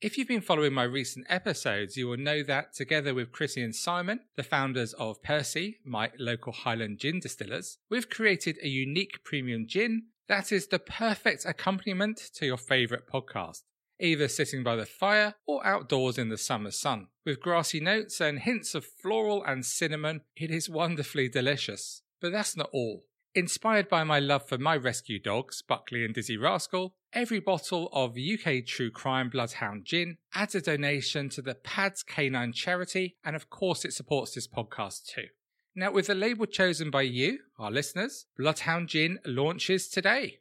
If 0.03 0.17
you've 0.17 0.27
been 0.27 0.41
following 0.41 0.73
my 0.73 0.83
recent 0.83 1.25
episodes, 1.29 1.95
you 1.95 2.09
will 2.09 2.17
know 2.17 2.43
that 2.43 2.73
together 2.73 3.13
with 3.13 3.31
Chrissy 3.31 3.63
and 3.63 3.73
Simon, 3.73 4.19
the 4.35 4.43
founders 4.43 4.91
of 4.95 5.23
Persie, 5.23 5.75
my 5.85 6.11
local 6.19 6.51
Highland 6.51 6.99
gin 6.99 7.21
distillers, 7.21 7.77
we've 7.89 8.09
created 8.09 8.57
a 8.61 8.67
unique 8.67 9.23
premium 9.23 9.65
gin 9.65 10.07
that 10.27 10.51
is 10.51 10.67
the 10.67 10.79
perfect 10.79 11.45
accompaniment 11.45 12.17
to 12.33 12.45
your 12.45 12.57
favourite 12.57 13.07
podcast 13.07 13.61
either 13.97 14.27
sitting 14.27 14.61
by 14.61 14.75
the 14.75 14.85
fire 14.85 15.35
or 15.47 15.65
outdoors 15.65 16.17
in 16.17 16.27
the 16.27 16.37
summer 16.37 16.71
sun. 16.71 17.07
With 17.25 17.39
grassy 17.39 17.79
notes 17.79 18.19
and 18.19 18.39
hints 18.39 18.75
of 18.75 18.83
floral 18.83 19.41
and 19.45 19.65
cinnamon, 19.65 20.21
it 20.35 20.51
is 20.51 20.67
wonderfully 20.67 21.29
delicious. 21.29 22.01
But 22.19 22.33
that's 22.33 22.57
not 22.57 22.69
all. 22.73 23.05
Inspired 23.35 23.89
by 23.89 24.03
my 24.03 24.19
love 24.19 24.47
for 24.47 24.59
my 24.59 24.77
rescue 24.77 25.17
dogs, 25.17 25.63
Buckley 25.63 26.05
and 26.05 26.13
Dizzy 26.13 26.37
Rascal, 26.37 26.93
every 27.13 27.39
bottle 27.39 27.89
of 27.91 28.15
UK 28.15 28.63
True 28.63 28.91
Crime 28.91 29.31
Bloodhound 29.31 29.85
Gin 29.85 30.17
adds 30.35 30.53
a 30.53 30.61
donation 30.61 31.29
to 31.29 31.41
the 31.41 31.55
PADS 31.55 32.03
Canine 32.03 32.53
Charity, 32.53 33.15
and 33.23 33.35
of 33.35 33.49
course, 33.49 33.85
it 33.85 33.93
supports 33.93 34.35
this 34.35 34.47
podcast 34.47 35.07
too. 35.07 35.25
Now, 35.73 35.91
with 35.91 36.05
the 36.05 36.13
label 36.13 36.45
chosen 36.45 36.91
by 36.91 37.01
you, 37.01 37.39
our 37.57 37.71
listeners, 37.71 38.27
Bloodhound 38.37 38.89
Gin 38.89 39.17
launches 39.25 39.87
today. 39.87 40.37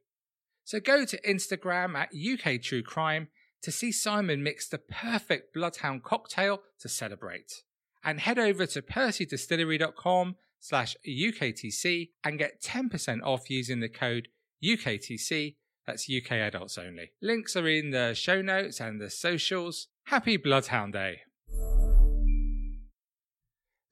So 0.65 0.79
go 0.79 1.07
to 1.07 1.23
Instagram 1.23 1.97
at 1.97 2.11
UK 2.13 2.61
True 2.61 2.83
Crime 2.83 3.29
to 3.63 3.73
see 3.73 3.91
Simon 3.91 4.43
mix 4.43 4.69
the 4.69 4.77
perfect 4.77 5.55
Bloodhound 5.55 6.03
cocktail 6.03 6.61
to 6.81 6.91
celebrate. 6.91 7.63
And 8.05 8.21
head 8.21 8.39
over 8.39 8.67
to 8.67 8.83
persiedistillery.com 8.83 10.37
slash 10.63 10.97
UKTC 11.07 12.11
and 12.23 12.39
get 12.39 12.63
10% 12.63 13.23
off 13.25 13.51
using 13.51 13.81
the 13.81 13.89
code 13.89 14.29
UKTC. 14.65 15.57
That's 15.87 16.09
UK 16.09 16.33
adults 16.33 16.79
only. 16.79 17.11
Links 17.21 17.57
are 17.57 17.67
in 17.67 17.91
the 17.91 18.15
show 18.15 18.41
notes 18.41 18.81
and 18.81 19.01
the 19.01 19.11
socials. 19.11 19.89
Happy 20.05 20.37
Bloodhound 20.37 20.93
Day. 20.93 21.23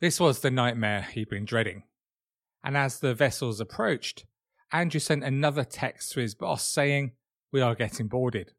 This 0.01 0.21
was 0.21 0.41
the 0.41 0.51
nightmare 0.51 1.09
he'd 1.13 1.29
been 1.29 1.45
dreading. 1.45 1.83
And 2.63 2.77
as 2.77 3.01
the 3.01 3.15
vessels 3.15 3.61
approached, 3.61 4.25
Andrew 4.73 5.01
sent 5.01 5.25
another 5.25 5.65
text 5.65 6.13
to 6.13 6.21
his 6.21 6.37
boss 6.37 6.65
saying, 6.65 7.13
We 7.51 7.61
are 7.61 7.75
getting 7.75 8.07
boarded. 8.07 8.53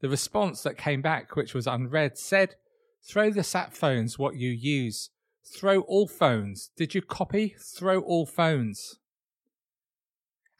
The 0.00 0.10
response 0.10 0.62
that 0.62 0.76
came 0.76 1.00
back, 1.00 1.34
which 1.36 1.54
was 1.54 1.66
unread, 1.66 2.18
said, 2.18 2.56
Throw 3.02 3.30
the 3.30 3.42
sat 3.42 3.72
phones 3.72 4.18
what 4.18 4.36
you 4.36 4.50
use. 4.50 5.10
Throw 5.54 5.80
all 5.82 6.08
phones. 6.08 6.70
Did 6.76 6.94
you 6.94 7.02
copy? 7.02 7.54
Throw 7.58 8.00
all 8.00 8.26
phones. 8.26 8.98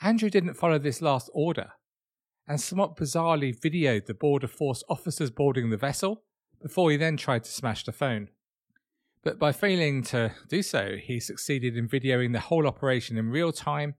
Andrew 0.01 0.31
didn't 0.31 0.55
follow 0.55 0.79
this 0.79 1.03
last 1.03 1.31
order 1.35 1.73
and 2.47 2.61
somewhat 2.61 2.97
bizarrely 2.97 3.59
videoed 3.59 4.07
the 4.07 4.15
border 4.15 4.47
force 4.47 4.85
officers 4.89 5.31
boarding 5.31 5.71
the 5.71 5.77
vessel 5.77 6.23
before 6.63 6.91
he 6.91 6.97
then 6.97 7.17
tried 7.17 7.45
to 7.45 7.51
smash 7.51 7.85
the 7.85 7.93
phone. 7.93 8.29
But 9.25 9.39
by 9.39 9.51
failing 9.51 10.03
to 10.05 10.33
do 10.49 10.63
so, 10.63 10.97
he 11.03 11.19
succeeded 11.19 11.77
in 11.77 11.89
videoing 11.89 12.33
the 12.33 12.41
whole 12.41 12.67
operation 12.67 13.19
in 13.19 13.31
real 13.31 13.53
time 13.53 13.97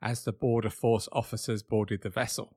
as 0.00 0.24
the 0.24 0.32
border 0.32 0.70
force 0.70 1.08
officers 1.12 1.62
boarded 1.62 2.02
the 2.02 2.08
vessel. 2.08 2.56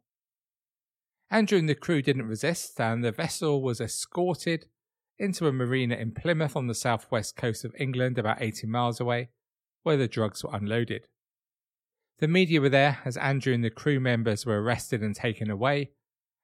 Andrew 1.29 1.57
and 1.57 1.67
the 1.67 1.75
crew 1.75 2.01
didn't 2.01 2.27
resist, 2.27 2.79
and 2.79 3.03
the 3.03 3.11
vessel 3.11 3.61
was 3.61 3.81
escorted 3.81 4.67
into 5.17 5.47
a 5.47 5.53
marina 5.53 5.95
in 5.95 6.11
Plymouth 6.11 6.55
on 6.55 6.67
the 6.67 6.75
southwest 6.75 7.35
coast 7.35 7.63
of 7.63 7.75
England, 7.77 8.17
about 8.17 8.41
80 8.41 8.67
miles 8.67 8.99
away, 8.99 9.29
where 9.83 9.97
the 9.97 10.07
drugs 10.07 10.43
were 10.43 10.55
unloaded. 10.55 11.07
The 12.19 12.27
media 12.27 12.61
were 12.61 12.69
there 12.69 12.99
as 13.05 13.17
Andrew 13.17 13.53
and 13.53 13.63
the 13.63 13.69
crew 13.69 13.99
members 13.99 14.45
were 14.45 14.61
arrested 14.61 15.01
and 15.01 15.15
taken 15.15 15.49
away, 15.49 15.91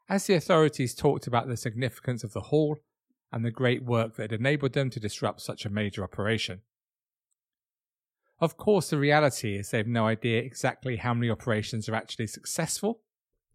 as 0.07 0.25
the 0.25 0.33
authorities 0.33 0.95
talked 0.95 1.27
about 1.27 1.47
the 1.47 1.57
significance 1.57 2.23
of 2.23 2.33
the 2.33 2.41
haul 2.41 2.77
and 3.31 3.45
the 3.45 3.51
great 3.51 3.83
work 3.83 4.15
that 4.15 4.31
had 4.31 4.39
enabled 4.39 4.73
them 4.73 4.89
to 4.89 4.99
disrupt 4.99 5.41
such 5.41 5.65
a 5.65 5.69
major 5.69 6.03
operation. 6.03 6.61
Of 8.41 8.57
course, 8.57 8.89
the 8.89 8.97
reality 8.97 9.57
is 9.57 9.69
they 9.69 9.77
have 9.77 9.87
no 9.87 10.07
idea 10.07 10.41
exactly 10.41 10.95
how 10.95 11.13
many 11.13 11.29
operations 11.29 11.87
are 11.89 11.95
actually 11.95 12.27
successful, 12.27 13.01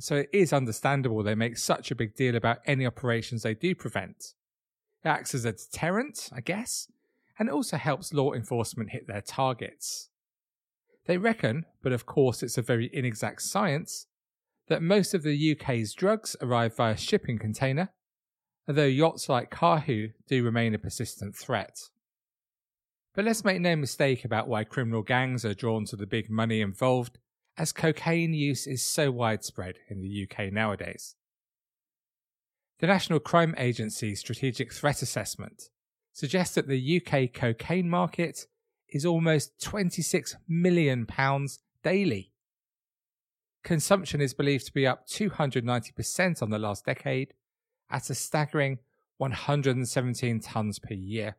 so 0.01 0.17
it 0.17 0.29
is 0.33 0.53
understandable 0.53 1.23
they 1.23 1.35
make 1.35 1.57
such 1.57 1.91
a 1.91 1.95
big 1.95 2.15
deal 2.15 2.37
about 2.37 2.59
any 2.67 2.87
operations 2.87 3.43
they 3.43 3.55
do 3.55 3.75
prevent. 3.75 4.35
Acts 5.05 5.35
as 5.35 5.45
a 5.45 5.53
deterrent, 5.53 6.31
I 6.33 6.41
guess, 6.41 6.89
and 7.39 7.51
also 7.51 7.77
helps 7.77 8.13
law 8.13 8.33
enforcement 8.33 8.91
hit 8.91 9.07
their 9.07 9.21
targets. 9.21 10.09
They 11.07 11.19
reckon, 11.19 11.67
but 11.83 11.93
of 11.93 12.07
course 12.07 12.43
it's 12.43 12.59
a 12.59 12.63
very 12.63 12.91
inexact 12.93 13.43
science, 13.43 14.07
that 14.69 14.83
most 14.83 15.13
of 15.13 15.23
the 15.23 15.53
UK's 15.53 15.93
drugs 15.93 16.37
arrive 16.41 16.77
via 16.77 16.97
shipping 16.97 17.39
container, 17.39 17.91
although 18.67 18.85
yachts 18.85 19.29
like 19.29 19.51
Kahu 19.51 20.13
do 20.27 20.43
remain 20.43 20.75
a 20.75 20.79
persistent 20.79 21.37
threat. 21.37 21.79
But 23.15 23.25
let's 23.25 23.45
make 23.45 23.61
no 23.61 23.77
mistake 23.77 24.25
about 24.25 24.49
why 24.49 24.65
criminal 24.65 25.03
gangs 25.03 25.45
are 25.45 25.55
drawn 25.55 25.85
to 25.87 25.97
the 25.97 26.07
big 26.07 26.31
money 26.31 26.61
involved 26.61 27.19
as 27.57 27.73
cocaine 27.73 28.35
use 28.35 28.67
is 28.67 28.83
so 28.83 29.11
widespread 29.11 29.77
in 29.89 30.01
the 30.01 30.27
UK 30.29 30.53
nowadays. 30.53 31.15
The 32.85 32.89
National 32.89 33.19
Crime 33.19 33.55
Agency's 33.57 34.21
Strategic 34.21 34.71
Threat 34.71 35.01
Assessment 35.01 35.71
suggests 36.13 36.55
that 36.55 36.69
the 36.69 37.01
UK 37.01 37.33
cocaine 37.33 37.89
market 37.89 38.47
is 38.91 39.07
almost 39.07 39.59
£26 39.59 40.35
million 40.47 41.07
daily. 41.83 42.33
Consumption 43.63 44.21
is 44.21 44.35
believed 44.35 44.67
to 44.67 44.75
be 44.75 44.87
up 44.87 45.09
290% 45.09 46.43
on 46.43 46.51
the 46.51 46.59
last 46.59 46.85
decade 46.85 47.33
at 47.91 48.11
a 48.11 48.15
staggering 48.15 48.81
117 49.17 50.41
tonnes 50.41 50.83
per 50.83 50.93
year. 50.93 51.37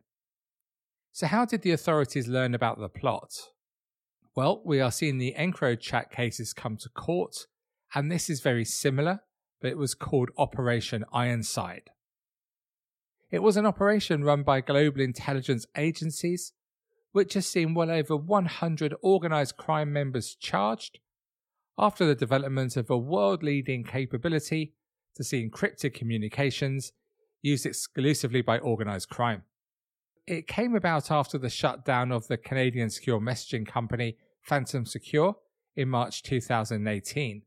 So, 1.11 1.27
how 1.27 1.45
did 1.45 1.61
the 1.61 1.73
authorities 1.73 2.27
learn 2.27 2.55
about 2.55 2.79
the 2.79 2.89
plot? 2.89 3.49
Well, 4.35 4.63
we 4.65 4.81
are 4.81 4.91
seeing 4.91 5.19
the 5.19 5.35
EncroChat 5.37 6.09
cases 6.09 6.53
come 6.53 6.75
to 6.77 6.89
court, 6.89 7.45
and 7.93 8.11
this 8.11 8.31
is 8.31 8.39
very 8.39 8.65
similar, 8.65 9.21
but 9.61 9.71
it 9.71 9.77
was 9.77 9.93
called 9.93 10.29
Operation 10.37 11.03
Ironside. 11.13 11.89
It 13.31 13.43
was 13.43 13.57
an 13.57 13.65
operation 13.65 14.23
run 14.23 14.43
by 14.43 14.61
global 14.61 15.01
intelligence 15.01 15.65
agencies, 15.75 16.53
which 17.11 17.33
has 17.33 17.47
seen 17.47 17.73
well 17.73 17.89
over 17.89 18.15
100 18.15 18.93
organised 19.03 19.57
crime 19.57 19.91
members 19.91 20.35
charged 20.35 20.99
after 21.77 22.05
the 22.05 22.15
development 22.15 22.77
of 22.77 22.89
a 22.89 22.97
world 22.97 23.43
leading 23.43 23.83
capability 23.83 24.73
to 25.15 25.23
see 25.23 25.47
encrypted 25.47 25.93
communications 25.93 26.91
used 27.41 27.65
exclusively 27.65 28.41
by 28.41 28.59
organised 28.59 29.09
crime. 29.09 29.43
It 30.27 30.47
came 30.47 30.75
about 30.75 31.11
after 31.11 31.37
the 31.37 31.49
shutdown 31.49 32.11
of 32.11 32.27
the 32.27 32.37
Canadian 32.37 32.89
secure 32.89 33.19
messaging 33.19 33.67
company 33.67 34.17
Phantom 34.41 34.85
Secure 34.85 35.35
in 35.75 35.89
March 35.89 36.23
2018. 36.23 37.43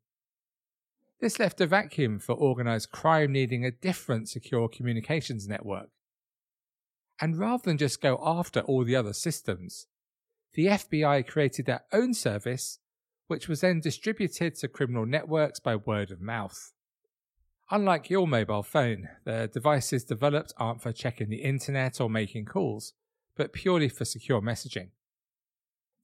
This 1.21 1.39
left 1.39 1.61
a 1.61 1.67
vacuum 1.67 2.21
for 2.21 2.37
organised 2.37 2.93
crime 2.93 3.33
needing 3.33 3.65
a 3.65 3.73
different 3.73 4.29
secure 4.29 4.69
communications 4.69 5.49
network. 5.49 5.89
And 7.21 7.37
rather 7.37 7.63
than 7.65 7.79
just 7.79 8.01
go 8.01 8.21
after 8.25 8.61
all 8.61 8.85
the 8.85 8.95
other 8.95 9.13
systems, 9.13 9.89
the 10.55 10.67
FBI 10.67 11.27
created 11.27 11.67
their 11.67 11.83
own 11.93 12.15
service, 12.15 12.79
which 13.27 13.49
was 13.49 13.61
then 13.61 13.81
distributed 13.81 14.55
to 14.57 14.69
criminal 14.69 15.05
networks 15.05 15.59
by 15.59 15.75
word 15.75 16.13
of 16.13 16.21
mouth. 16.21 16.73
Unlike 17.71 18.09
your 18.09 18.27
mobile 18.27 18.63
phone, 18.63 19.09
the 19.25 19.51
devices 19.53 20.05
developed 20.05 20.55
aren't 20.57 20.81
for 20.81 20.93
checking 20.93 21.29
the 21.29 21.43
internet 21.43 22.01
or 22.01 22.09
making 22.09 22.47
calls, 22.47 22.95
but 23.37 23.53
purely 23.53 23.89
for 23.89 24.05
secure 24.05 24.41
messaging. 24.41 24.89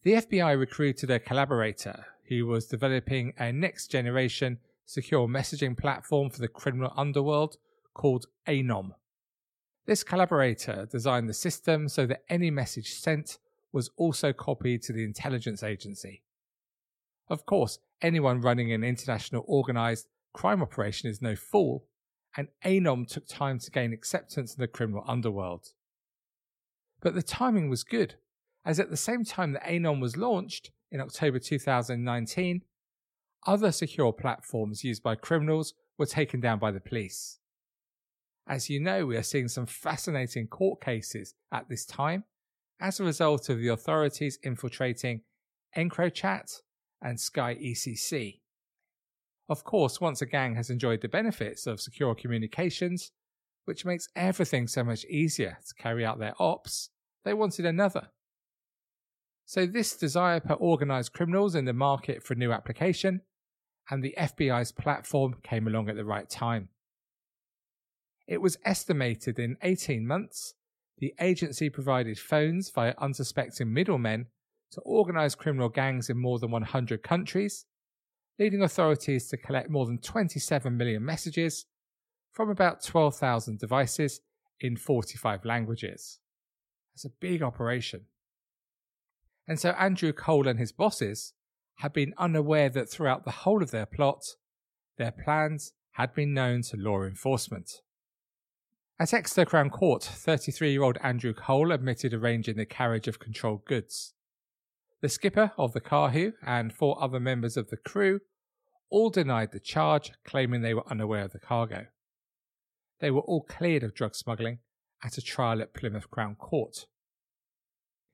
The 0.02 0.14
FBI 0.14 0.58
recruited 0.58 1.10
a 1.10 1.18
collaborator 1.18 2.04
who 2.28 2.46
was 2.46 2.66
developing 2.66 3.32
a 3.38 3.52
next 3.52 3.90
generation 3.90 4.58
secure 4.86 5.26
messaging 5.26 5.76
platform 5.76 6.30
for 6.30 6.40
the 6.40 6.48
criminal 6.48 6.92
underworld 6.96 7.56
called 7.94 8.26
ANOM. 8.46 8.92
This 9.86 10.02
collaborator 10.02 10.86
designed 10.90 11.28
the 11.28 11.34
system 11.34 11.88
so 11.88 12.06
that 12.06 12.24
any 12.28 12.50
message 12.50 12.94
sent 12.94 13.38
was 13.72 13.90
also 13.96 14.32
copied 14.32 14.82
to 14.82 14.92
the 14.92 15.04
intelligence 15.04 15.62
agency. 15.62 16.22
Of 17.28 17.44
course, 17.46 17.78
anyone 18.00 18.40
running 18.40 18.72
an 18.72 18.84
international 18.84 19.44
organized 19.46 20.06
crime 20.32 20.62
operation 20.62 21.08
is 21.10 21.22
no 21.22 21.34
fool, 21.36 21.84
and 22.36 22.48
Anom 22.64 23.06
took 23.06 23.26
time 23.26 23.58
to 23.60 23.70
gain 23.70 23.92
acceptance 23.92 24.54
in 24.54 24.60
the 24.60 24.68
criminal 24.68 25.04
underworld. 25.06 25.68
But 27.00 27.14
the 27.14 27.22
timing 27.22 27.68
was 27.68 27.84
good, 27.84 28.16
as 28.64 28.80
at 28.80 28.90
the 28.90 28.96
same 28.96 29.24
time 29.24 29.52
that 29.52 29.64
Anom 29.64 30.00
was 30.00 30.16
launched 30.16 30.70
in 30.90 31.00
October 31.00 31.38
2019, 31.38 32.62
other 33.46 33.72
secure 33.72 34.12
platforms 34.12 34.84
used 34.84 35.02
by 35.02 35.14
criminals 35.14 35.74
were 35.98 36.06
taken 36.06 36.40
down 36.40 36.58
by 36.58 36.70
the 36.70 36.80
police. 36.80 37.38
As 38.46 38.68
you 38.68 38.80
know, 38.80 39.06
we 39.06 39.16
are 39.16 39.22
seeing 39.22 39.48
some 39.48 39.66
fascinating 39.66 40.46
court 40.46 40.80
cases 40.80 41.34
at 41.52 41.68
this 41.68 41.84
time 41.84 42.24
as 42.80 43.00
a 43.00 43.04
result 43.04 43.48
of 43.48 43.58
the 43.58 43.68
authorities 43.68 44.38
infiltrating 44.42 45.22
EncroChat 45.76 46.60
and 47.00 47.18
Sky 47.18 47.54
ECC. 47.54 48.40
Of 49.48 49.64
course, 49.64 50.00
once 50.00 50.22
a 50.22 50.26
gang 50.26 50.54
has 50.56 50.70
enjoyed 50.70 51.00
the 51.00 51.08
benefits 51.08 51.66
of 51.66 51.80
secure 51.80 52.14
communications, 52.14 53.12
which 53.66 53.84
makes 53.84 54.08
everything 54.16 54.66
so 54.66 54.84
much 54.84 55.04
easier 55.06 55.58
to 55.66 55.82
carry 55.82 56.04
out 56.04 56.18
their 56.18 56.34
ops, 56.38 56.90
they 57.24 57.34
wanted 57.34 57.66
another. 57.66 58.08
So, 59.46 59.66
this 59.66 59.96
desire 59.96 60.40
per 60.40 60.54
organised 60.54 61.12
criminals 61.12 61.54
in 61.54 61.66
the 61.66 61.74
market 61.74 62.22
for 62.22 62.32
a 62.32 62.36
new 62.36 62.52
application, 62.52 63.20
and 63.90 64.02
the 64.02 64.14
FBI's 64.18 64.72
platform 64.72 65.36
came 65.42 65.66
along 65.66 65.88
at 65.88 65.96
the 65.96 66.04
right 66.04 66.28
time. 66.28 66.68
It 68.26 68.40
was 68.40 68.58
estimated 68.64 69.38
in 69.38 69.56
18 69.62 70.06
months, 70.06 70.54
the 70.98 71.14
agency 71.20 71.68
provided 71.68 72.18
phones 72.18 72.70
via 72.70 72.94
unsuspecting 72.98 73.72
middlemen 73.72 74.26
to 74.72 74.80
organised 74.82 75.38
criminal 75.38 75.68
gangs 75.68 76.08
in 76.08 76.18
more 76.18 76.38
than 76.38 76.50
100 76.50 77.02
countries, 77.02 77.66
leading 78.38 78.62
authorities 78.62 79.28
to 79.28 79.36
collect 79.36 79.68
more 79.68 79.86
than 79.86 79.98
27 79.98 80.76
million 80.76 81.04
messages 81.04 81.66
from 82.32 82.48
about 82.48 82.82
12,000 82.82 83.58
devices 83.58 84.20
in 84.60 84.76
45 84.76 85.44
languages. 85.44 86.18
That's 86.94 87.04
a 87.04 87.10
big 87.20 87.42
operation. 87.42 88.06
And 89.46 89.60
so 89.60 89.70
Andrew 89.70 90.12
Cole 90.12 90.48
and 90.48 90.58
his 90.58 90.72
bosses 90.72 91.34
had 91.76 91.92
been 91.92 92.14
unaware 92.18 92.68
that 92.70 92.88
throughout 92.88 93.24
the 93.24 93.30
whole 93.30 93.62
of 93.62 93.70
their 93.70 93.86
plot, 93.86 94.22
their 94.96 95.12
plans 95.12 95.72
had 95.92 96.14
been 96.14 96.34
known 96.34 96.62
to 96.62 96.76
law 96.76 97.02
enforcement. 97.02 97.80
At 98.98 99.12
Exeter 99.12 99.44
Crown 99.44 99.70
Court, 99.70 100.04
33 100.04 100.70
year 100.70 100.82
old 100.82 100.98
Andrew 101.02 101.34
Cole 101.34 101.72
admitted 101.72 102.14
arranging 102.14 102.56
the 102.56 102.64
carriage 102.64 103.08
of 103.08 103.18
controlled 103.18 103.64
goods. 103.64 104.14
The 105.00 105.08
skipper 105.08 105.52
of 105.58 105.72
the 105.72 105.80
Kahu 105.80 106.32
and 106.46 106.72
four 106.72 107.02
other 107.02 107.20
members 107.20 107.56
of 107.56 107.70
the 107.70 107.76
crew 107.76 108.20
all 108.90 109.10
denied 109.10 109.50
the 109.50 109.60
charge, 109.60 110.12
claiming 110.24 110.62
they 110.62 110.74
were 110.74 110.88
unaware 110.88 111.24
of 111.24 111.32
the 111.32 111.40
cargo. 111.40 111.86
They 113.00 113.10
were 113.10 113.22
all 113.22 113.42
cleared 113.42 113.82
of 113.82 113.94
drug 113.94 114.14
smuggling 114.14 114.60
at 115.02 115.18
a 115.18 115.22
trial 115.22 115.60
at 115.60 115.74
Plymouth 115.74 116.10
Crown 116.10 116.36
Court. 116.36 116.86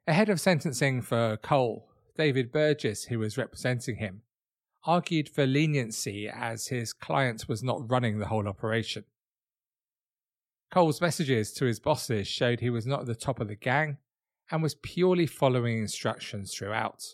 Ahead 0.07 0.31
of 0.31 0.41
sentencing 0.41 1.03
for 1.03 1.37
Cole, 1.37 1.90
David 2.17 2.53
Burgess, 2.53 3.05
who 3.05 3.19
was 3.19 3.39
representing 3.39 3.97
him, 3.97 4.23
argued 4.85 5.29
for 5.29 5.47
leniency 5.47 6.29
as 6.29 6.69
his 6.69 6.93
client 6.93 7.49
was 7.49 7.63
not 7.63 7.91
running 7.91 8.19
the 8.19 8.27
whole 8.27 8.49
operation. 8.49 9.05
Cole's 10.71 11.01
messages 11.01 11.53
to 11.55 11.65
his 11.65 11.81
bosses 11.81 12.29
showed 12.29 12.61
he 12.61 12.71
was 12.71 12.87
not 12.87 13.01
at 13.01 13.07
the 13.07 13.15
top 13.15 13.41
of 13.41 13.49
the 13.49 13.57
gang 13.57 13.99
and 14.51 14.63
was 14.63 14.77
purely 14.77 15.27
following 15.27 15.79
instructions 15.79 16.55
throughout. 16.55 17.05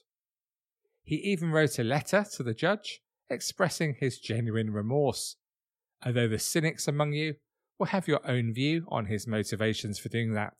He 1.02 1.16
even 1.16 1.50
wrote 1.50 1.78
a 1.78 1.84
letter 1.84 2.24
to 2.34 2.42
the 2.42 2.54
judge 2.54 3.00
expressing 3.30 3.96
his 3.98 4.18
genuine 4.18 4.70
remorse, 4.72 5.36
although 6.04 6.28
the 6.28 6.38
cynics 6.38 6.86
among 6.86 7.12
you 7.12 7.36
will 7.78 7.86
have 7.86 8.08
your 8.08 8.20
own 8.28 8.52
view 8.52 8.86
on 8.88 9.06
his 9.06 9.26
motivations 9.26 9.98
for 9.98 10.08
doing 10.08 10.32
that. 10.34 10.54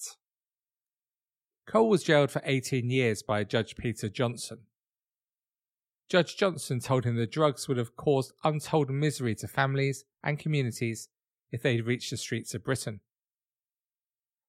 Cole 1.66 1.88
was 1.88 2.04
jailed 2.04 2.30
for 2.30 2.42
18 2.44 2.90
years 2.90 3.22
by 3.22 3.42
Judge 3.42 3.76
Peter 3.76 4.08
Johnson. 4.08 4.58
Judge 6.08 6.36
Johnson 6.36 6.78
told 6.78 7.04
him 7.04 7.16
the 7.16 7.26
drugs 7.26 7.66
would 7.66 7.76
have 7.76 7.96
caused 7.96 8.32
untold 8.44 8.88
misery 8.90 9.34
to 9.34 9.48
families 9.48 10.04
and 10.22 10.38
communities 10.38 11.08
if 11.50 11.62
they 11.62 11.76
would 11.76 11.86
reached 11.86 12.10
the 12.10 12.16
streets 12.16 12.54
of 12.54 12.62
Britain. 12.62 13.00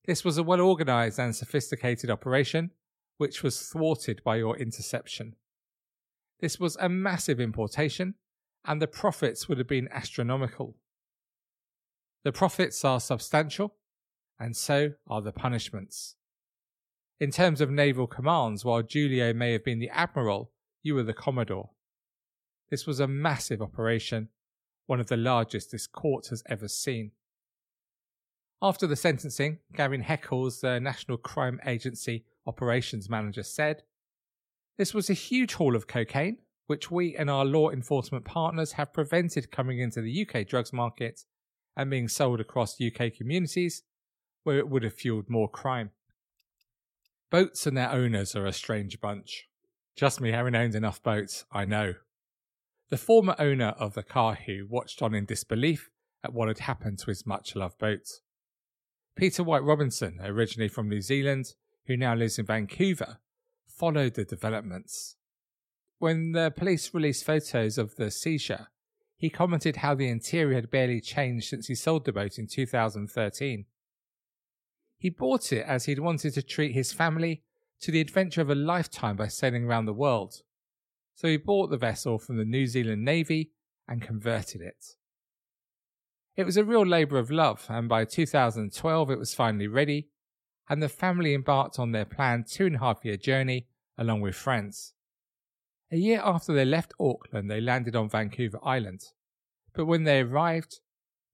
This 0.05 0.23
was 0.23 0.37
a 0.37 0.43
well 0.43 0.61
organised 0.61 1.17
and 1.17 1.35
sophisticated 1.35 2.11
operation, 2.11 2.71
which 3.17 3.41
was 3.41 3.61
thwarted 3.61 4.21
by 4.23 4.35
your 4.35 4.55
interception. 4.55 5.35
This 6.39 6.59
was 6.59 6.77
a 6.79 6.87
massive 6.87 7.39
importation, 7.39 8.13
and 8.63 8.79
the 8.79 8.87
profits 8.87 9.49
would 9.49 9.57
have 9.57 9.67
been 9.67 9.89
astronomical. 9.91 10.75
The 12.23 12.31
profits 12.31 12.85
are 12.85 12.99
substantial, 12.99 13.75
and 14.39 14.55
so 14.55 14.93
are 15.07 15.21
the 15.21 15.31
punishments. 15.31 16.16
In 17.19 17.31
terms 17.31 17.61
of 17.61 17.71
naval 17.71 18.05
commands, 18.05 18.63
while 18.63 18.83
Julio 18.83 19.33
may 19.33 19.51
have 19.53 19.63
been 19.63 19.79
the 19.79 19.89
admiral, 19.89 20.51
you 20.83 20.93
were 20.93 21.03
the 21.03 21.13
commodore. 21.13 21.71
This 22.69 22.85
was 22.85 22.99
a 22.99 23.07
massive 23.07 23.59
operation, 23.59 24.29
one 24.85 24.99
of 24.99 25.07
the 25.07 25.17
largest 25.17 25.71
this 25.71 25.87
court 25.87 26.27
has 26.27 26.43
ever 26.47 26.67
seen. 26.67 27.11
After 28.61 28.85
the 28.85 28.95
sentencing, 28.95 29.59
Gavin 29.73 30.03
Heckles, 30.03 30.61
the 30.61 30.79
National 30.79 31.17
Crime 31.17 31.59
Agency 31.65 32.23
operations 32.45 33.09
manager, 33.09 33.43
said, 33.43 33.81
This 34.77 34.93
was 34.93 35.09
a 35.09 35.13
huge 35.13 35.55
haul 35.55 35.75
of 35.75 35.87
cocaine, 35.87 36.37
which 36.67 36.91
we 36.91 37.15
and 37.15 37.31
our 37.31 37.45
law 37.45 37.71
enforcement 37.71 38.25
partners 38.25 38.73
have 38.73 38.93
prevented 38.93 39.51
coming 39.51 39.79
into 39.79 40.01
the 40.01 40.27
UK 40.27 40.47
drugs 40.47 40.71
market 40.71 41.25
and 41.75 41.89
being 41.89 42.07
sold 42.07 42.39
across 42.39 42.79
UK 42.79 43.13
communities 43.13 43.83
where 44.43 44.59
it 44.59 44.69
would 44.69 44.83
have 44.83 44.93
fueled 44.93 45.29
more 45.29 45.49
crime. 45.49 45.91
Boats 47.29 47.67
and 47.67 47.75
their 47.75 47.91
owners 47.91 48.35
are 48.35 48.45
a 48.45 48.53
strange 48.53 49.01
bunch. 49.01 49.47
Just 49.95 50.21
me 50.21 50.31
having 50.31 50.55
owned 50.55 50.75
enough 50.75 51.03
boats, 51.03 51.45
I 51.51 51.65
know. 51.65 51.95
The 52.89 52.97
former 52.97 53.35
owner 53.37 53.75
of 53.77 53.95
the 53.95 54.03
Kahu 54.03 54.67
watched 54.69 55.01
on 55.01 55.13
in 55.13 55.25
disbelief 55.25 55.89
at 56.23 56.33
what 56.33 56.47
had 56.47 56.59
happened 56.59 56.99
to 56.99 57.07
his 57.07 57.25
much 57.25 57.55
loved 57.55 57.79
boat. 57.79 58.07
Peter 59.15 59.43
White 59.43 59.63
Robinson, 59.63 60.19
originally 60.23 60.69
from 60.69 60.87
New 60.87 61.01
Zealand, 61.01 61.55
who 61.87 61.97
now 61.97 62.15
lives 62.15 62.39
in 62.39 62.45
Vancouver, 62.45 63.17
followed 63.67 64.13
the 64.13 64.23
developments. 64.23 65.17
When 65.99 66.31
the 66.31 66.53
police 66.55 66.93
released 66.93 67.25
photos 67.25 67.77
of 67.77 67.95
the 67.95 68.11
seizure, 68.11 68.67
he 69.17 69.29
commented 69.29 69.77
how 69.77 69.95
the 69.95 70.07
interior 70.07 70.55
had 70.55 70.69
barely 70.69 71.01
changed 71.01 71.49
since 71.49 71.67
he 71.67 71.75
sold 71.75 72.05
the 72.05 72.13
boat 72.13 72.37
in 72.37 72.47
2013. 72.47 73.65
He 74.97 75.09
bought 75.09 75.51
it 75.51 75.65
as 75.65 75.85
he'd 75.85 75.99
wanted 75.99 76.33
to 76.33 76.41
treat 76.41 76.73
his 76.73 76.93
family 76.93 77.43
to 77.81 77.91
the 77.91 78.01
adventure 78.01 78.41
of 78.41 78.49
a 78.49 78.55
lifetime 78.55 79.15
by 79.15 79.27
sailing 79.27 79.65
around 79.65 79.85
the 79.85 79.93
world 79.93 80.41
so 81.17 81.27
he 81.27 81.35
bought 81.35 81.71
the 81.71 81.77
vessel 81.77 82.19
from 82.19 82.37
the 82.37 82.45
New 82.45 82.67
Zealand 82.67 83.03
Navy 83.03 83.49
and 83.87 84.03
converted 84.03 84.61
it. 84.61 84.95
It 86.35 86.45
was 86.45 86.57
a 86.57 86.63
real 86.63 86.85
labour 86.85 87.17
of 87.17 87.31
love, 87.31 87.65
and 87.69 87.89
by 87.89 88.05
2012 88.05 89.09
it 89.09 89.17
was 89.17 89.33
finally 89.33 89.65
ready, 89.65 90.09
and 90.69 90.81
the 90.81 90.87
family 90.87 91.33
embarked 91.33 91.79
on 91.79 91.91
their 91.91 92.05
planned 92.05 92.45
two 92.45 92.67
and 92.67 92.75
a 92.75 92.79
half 92.79 93.03
year 93.03 93.17
journey 93.17 93.65
along 93.97 94.21
with 94.21 94.35
friends. 94.35 94.93
A 95.91 95.97
year 95.97 96.21
after 96.23 96.53
they 96.53 96.65
left 96.65 96.93
Auckland, 96.99 97.49
they 97.49 97.61
landed 97.61 97.95
on 97.95 98.09
Vancouver 98.09 98.59
Island. 98.63 99.05
But 99.73 99.85
when 99.85 100.03
they 100.03 100.19
arrived, 100.19 100.81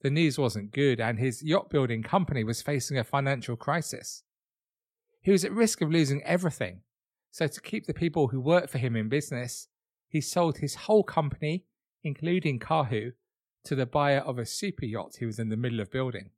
the 0.04 0.12
news 0.12 0.38
wasn't 0.38 0.74
good, 0.74 1.00
and 1.00 1.18
his 1.18 1.42
yacht 1.42 1.70
building 1.70 2.04
company 2.04 2.44
was 2.44 2.62
facing 2.62 2.98
a 2.98 3.04
financial 3.04 3.56
crisis. 3.56 4.24
He 5.22 5.32
was 5.32 5.46
at 5.46 5.54
risk 5.54 5.82
of 5.82 5.89
losing 5.89 6.22
everything, 6.24 6.82
so 7.32 7.48
to 7.48 7.62
keep 7.62 7.88
the 7.88 7.94
people 7.94 8.28
who 8.28 8.42
worked 8.42 8.70
for 8.70 8.78
him 8.78 8.98
in 8.98 9.08
business, 9.08 9.70
he 10.10 10.20
sold 10.20 10.58
his 10.58 10.76
whole 10.76 11.04
company, 11.04 11.63
including 12.04 12.60
Kahu, 12.60 13.13
to 13.63 13.76
the 13.76 13.86
buyer 13.86 14.20
of 14.20 14.38
a 14.38 14.46
super 14.46 14.86
yacht 14.86 15.16
he 15.20 15.26
was 15.26 15.39
in 15.39 15.48
the 15.48 15.58
middle 15.58 15.80
of 15.80 15.89
building. 15.89 16.32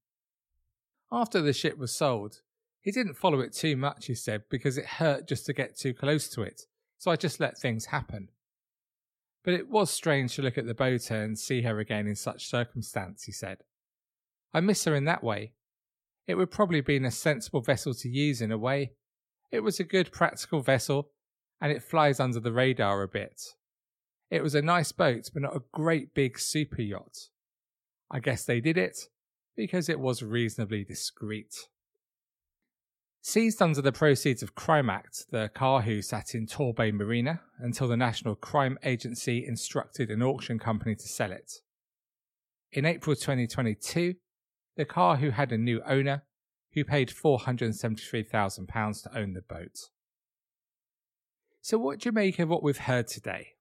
After 1.12 1.42
the 1.42 1.52
ship 1.52 1.78
was 1.78 1.92
sold, 1.92 2.42
he 2.82 2.92
didn't 2.92 3.18
follow 3.18 3.40
it 3.40 3.52
too 3.52 3.76
much, 3.76 4.06
he 4.06 4.14
said, 4.14 4.44
because 4.50 4.78
it 4.78 4.86
hurt 4.86 5.28
just 5.28 5.48
to 5.48 5.54
get 5.54 5.76
too 5.76 5.96
close 5.96 6.30
to 6.30 6.44
it, 6.44 6.62
so 7.00 7.10
I 7.10 7.16
just 7.16 7.40
let 7.40 7.58
things 7.58 7.86
happen. 7.86 8.30
But 9.46 9.54
it 9.54 9.70
was 9.70 9.92
strange 9.92 10.36
to 10.36 10.42
look 10.42 10.58
at 10.58 10.66
the 10.66 10.74
boat 10.74 11.12
and 11.12 11.38
see 11.38 11.62
her 11.62 11.80
again 11.80 12.08
in 12.08 12.16
such 12.16 12.48
circumstance, 12.48 13.24
he 13.24 13.32
said. 13.32 13.60
I 14.52 14.60
miss 14.60 14.84
her 14.86 14.96
in 14.96 15.06
that 15.06 15.24
way. 15.24 15.54
It 16.26 16.34
would 16.34 16.50
probably 16.50 16.80
have 16.80 16.88
been 16.88 17.06
a 17.06 17.12
sensible 17.12 17.62
vessel 17.62 17.94
to 17.94 18.10
use 18.10 18.42
in 18.42 18.52
a 18.52 18.58
way. 18.58 18.94
It 19.52 19.60
was 19.60 19.80
a 19.80 19.84
good 19.84 20.12
practical 20.12 20.62
vessel, 20.62 21.12
and 21.62 21.72
it 21.72 21.84
flies 21.84 22.20
under 22.20 22.40
the 22.40 22.52
radar 22.52 23.04
a 23.04 23.08
bit. 23.08 23.40
It 24.32 24.42
was 24.42 24.56
a 24.56 24.64
nice 24.64 24.92
boat, 24.92 25.30
but 25.32 25.44
not 25.44 25.56
a 25.56 25.64
great 25.72 26.16
big 26.16 26.40
super 26.40 26.82
yacht. 26.82 27.30
I 28.10 28.20
guess 28.20 28.46
they 28.46 28.60
did 28.60 28.78
it 28.80 28.98
because 29.56 29.90
it 29.90 30.00
was 30.00 30.24
reasonably 30.24 30.84
discreet. 30.84 31.68
Seized 33.28 33.60
under 33.60 33.82
the 33.82 33.92
proceeds 33.92 34.44
of 34.44 34.54
Crime 34.54 34.88
Act, 34.88 35.32
the 35.32 35.50
Kahu 35.56 36.04
sat 36.04 36.36
in 36.36 36.46
Torbay 36.46 36.94
Marina 36.94 37.42
until 37.58 37.88
the 37.88 37.98
National 37.98 38.36
Crime 38.36 38.78
Agency 38.84 39.44
instructed 39.44 40.12
an 40.12 40.22
auction 40.22 40.60
company 40.60 40.94
to 40.94 41.08
sell 41.08 41.32
it. 41.32 41.54
in 42.72 42.86
April 42.86 43.16
2022, 43.16 44.14
the 44.78 44.86
Kahu 44.86 45.32
had 45.32 45.52
a 45.52 45.58
new 45.58 45.82
owner 45.88 46.22
who 46.74 46.84
paid 46.84 47.10
£473,000 47.10 49.04
to 49.04 49.18
own 49.18 49.34
the 49.34 49.42
boat. 49.42 49.90
So, 51.62 51.80
what 51.80 52.02
do 52.02 52.10
you 52.10 52.14
make 52.14 52.38
of 52.38 52.48
what 52.48 52.62
we've 52.62 52.78
heard 52.78 53.08
today? 53.08 53.54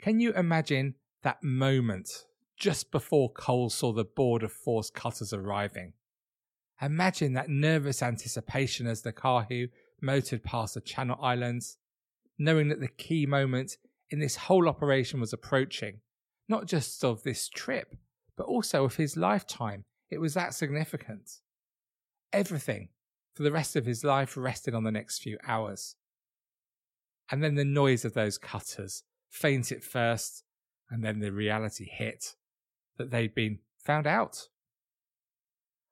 Can 0.00 0.18
you 0.18 0.32
imagine 0.32 0.94
that 1.24 1.42
moment 1.42 2.24
just 2.56 2.90
before 2.90 3.30
Cole 3.30 3.68
saw 3.68 3.92
the 3.92 4.06
Border 4.06 4.48
Force 4.48 4.88
cutters 4.88 5.34
arriving? 5.34 5.92
Imagine 6.82 7.34
that 7.34 7.48
nervous 7.48 8.02
anticipation 8.02 8.86
as 8.86 9.02
the 9.02 9.12
Kahu 9.12 9.70
motored 10.00 10.42
past 10.42 10.74
the 10.74 10.80
Channel 10.80 11.18
Islands, 11.22 11.78
knowing 12.38 12.68
that 12.68 12.80
the 12.80 12.88
key 12.88 13.26
moment 13.26 13.76
in 14.10 14.18
this 14.18 14.36
whole 14.36 14.68
operation 14.68 15.20
was 15.20 15.32
approaching, 15.32 16.00
not 16.48 16.66
just 16.66 17.04
of 17.04 17.22
this 17.22 17.48
trip, 17.48 17.96
but 18.36 18.46
also 18.46 18.84
of 18.84 18.96
his 18.96 19.16
lifetime. 19.16 19.84
It 20.10 20.18
was 20.18 20.34
that 20.34 20.54
significant. 20.54 21.38
Everything 22.32 22.88
for 23.34 23.42
the 23.42 23.52
rest 23.52 23.76
of 23.76 23.86
his 23.86 24.04
life 24.04 24.36
rested 24.36 24.74
on 24.74 24.84
the 24.84 24.92
next 24.92 25.18
few 25.18 25.38
hours. 25.46 25.96
And 27.30 27.42
then 27.42 27.54
the 27.54 27.64
noise 27.64 28.04
of 28.04 28.14
those 28.14 28.38
cutters, 28.38 29.02
faint 29.30 29.72
at 29.72 29.82
first, 29.82 30.44
and 30.90 31.02
then 31.02 31.20
the 31.20 31.32
reality 31.32 31.88
hit 31.90 32.34
that 32.98 33.10
they'd 33.10 33.34
been 33.34 33.60
found 33.78 34.06
out. 34.06 34.48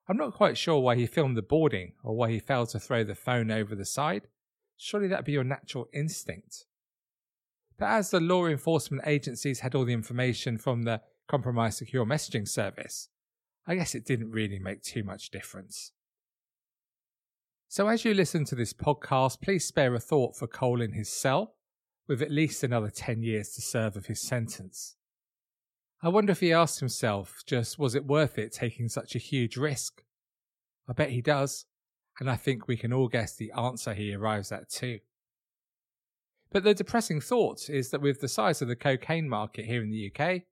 I'm 0.08 0.16
not 0.16 0.34
quite 0.34 0.58
sure 0.58 0.80
why 0.80 0.96
he 0.96 1.06
filmed 1.06 1.36
the 1.36 1.42
boarding 1.42 1.92
or 2.02 2.16
why 2.16 2.30
he 2.30 2.38
failed 2.38 2.70
to 2.70 2.80
throw 2.80 3.04
the 3.04 3.14
phone 3.14 3.50
over 3.50 3.74
the 3.74 3.84
side. 3.84 4.28
Surely 4.76 5.08
that'd 5.08 5.24
be 5.24 5.32
your 5.32 5.44
natural 5.44 5.88
instinct. 5.92 6.66
But 7.78 7.86
as 7.86 8.10
the 8.10 8.20
law 8.20 8.46
enforcement 8.46 9.04
agencies 9.06 9.60
had 9.60 9.74
all 9.74 9.84
the 9.84 9.92
information 9.92 10.58
from 10.58 10.82
the 10.82 11.02
compromised 11.28 11.78
secure 11.78 12.04
messaging 12.04 12.48
service, 12.48 13.08
I 13.66 13.76
guess 13.76 13.94
it 13.94 14.04
didn't 14.04 14.32
really 14.32 14.58
make 14.58 14.82
too 14.82 15.04
much 15.04 15.30
difference. 15.30 15.92
So 17.68 17.88
as 17.88 18.04
you 18.04 18.12
listen 18.12 18.44
to 18.46 18.54
this 18.54 18.72
podcast, 18.72 19.40
please 19.40 19.64
spare 19.64 19.94
a 19.94 20.00
thought 20.00 20.36
for 20.36 20.46
Cole 20.46 20.82
in 20.82 20.92
his 20.92 21.08
cell, 21.08 21.54
with 22.06 22.20
at 22.20 22.30
least 22.30 22.62
another 22.62 22.90
10 22.90 23.22
years 23.22 23.50
to 23.50 23.62
serve 23.62 23.96
of 23.96 24.06
his 24.06 24.20
sentence. 24.20 24.96
I 26.04 26.08
wonder 26.08 26.32
if 26.32 26.40
he 26.40 26.52
asked 26.52 26.80
himself 26.80 27.42
just 27.46 27.78
was 27.78 27.94
it 27.94 28.06
worth 28.06 28.36
it 28.36 28.52
taking 28.52 28.88
such 28.88 29.14
a 29.14 29.20
huge 29.20 29.56
risk? 29.56 30.02
I 30.88 30.92
bet 30.92 31.10
he 31.10 31.22
does, 31.22 31.66
and 32.18 32.28
I 32.28 32.34
think 32.34 32.66
we 32.66 32.76
can 32.76 32.92
all 32.92 33.06
guess 33.06 33.36
the 33.36 33.52
answer 33.52 33.94
he 33.94 34.12
arrives 34.12 34.50
at 34.50 34.68
too. 34.68 34.98
But 36.50 36.64
the 36.64 36.74
depressing 36.74 37.20
thought 37.20 37.70
is 37.70 37.90
that 37.90 38.02
with 38.02 38.20
the 38.20 38.26
size 38.26 38.60
of 38.60 38.66
the 38.66 38.74
cocaine 38.74 39.28
market 39.28 39.64
here 39.64 39.80
in 39.80 39.90
the 39.90 40.12
UK, 40.12 40.42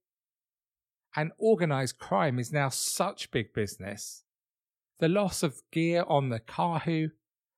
and 1.17 1.33
organised 1.41 1.99
crime 1.99 2.39
is 2.39 2.53
now 2.53 2.69
such 2.69 3.33
big 3.33 3.53
business, 3.53 4.23
the 5.01 5.09
loss 5.09 5.43
of 5.43 5.63
gear 5.73 6.05
on 6.07 6.29
the 6.29 6.39
Kahu 6.39 7.11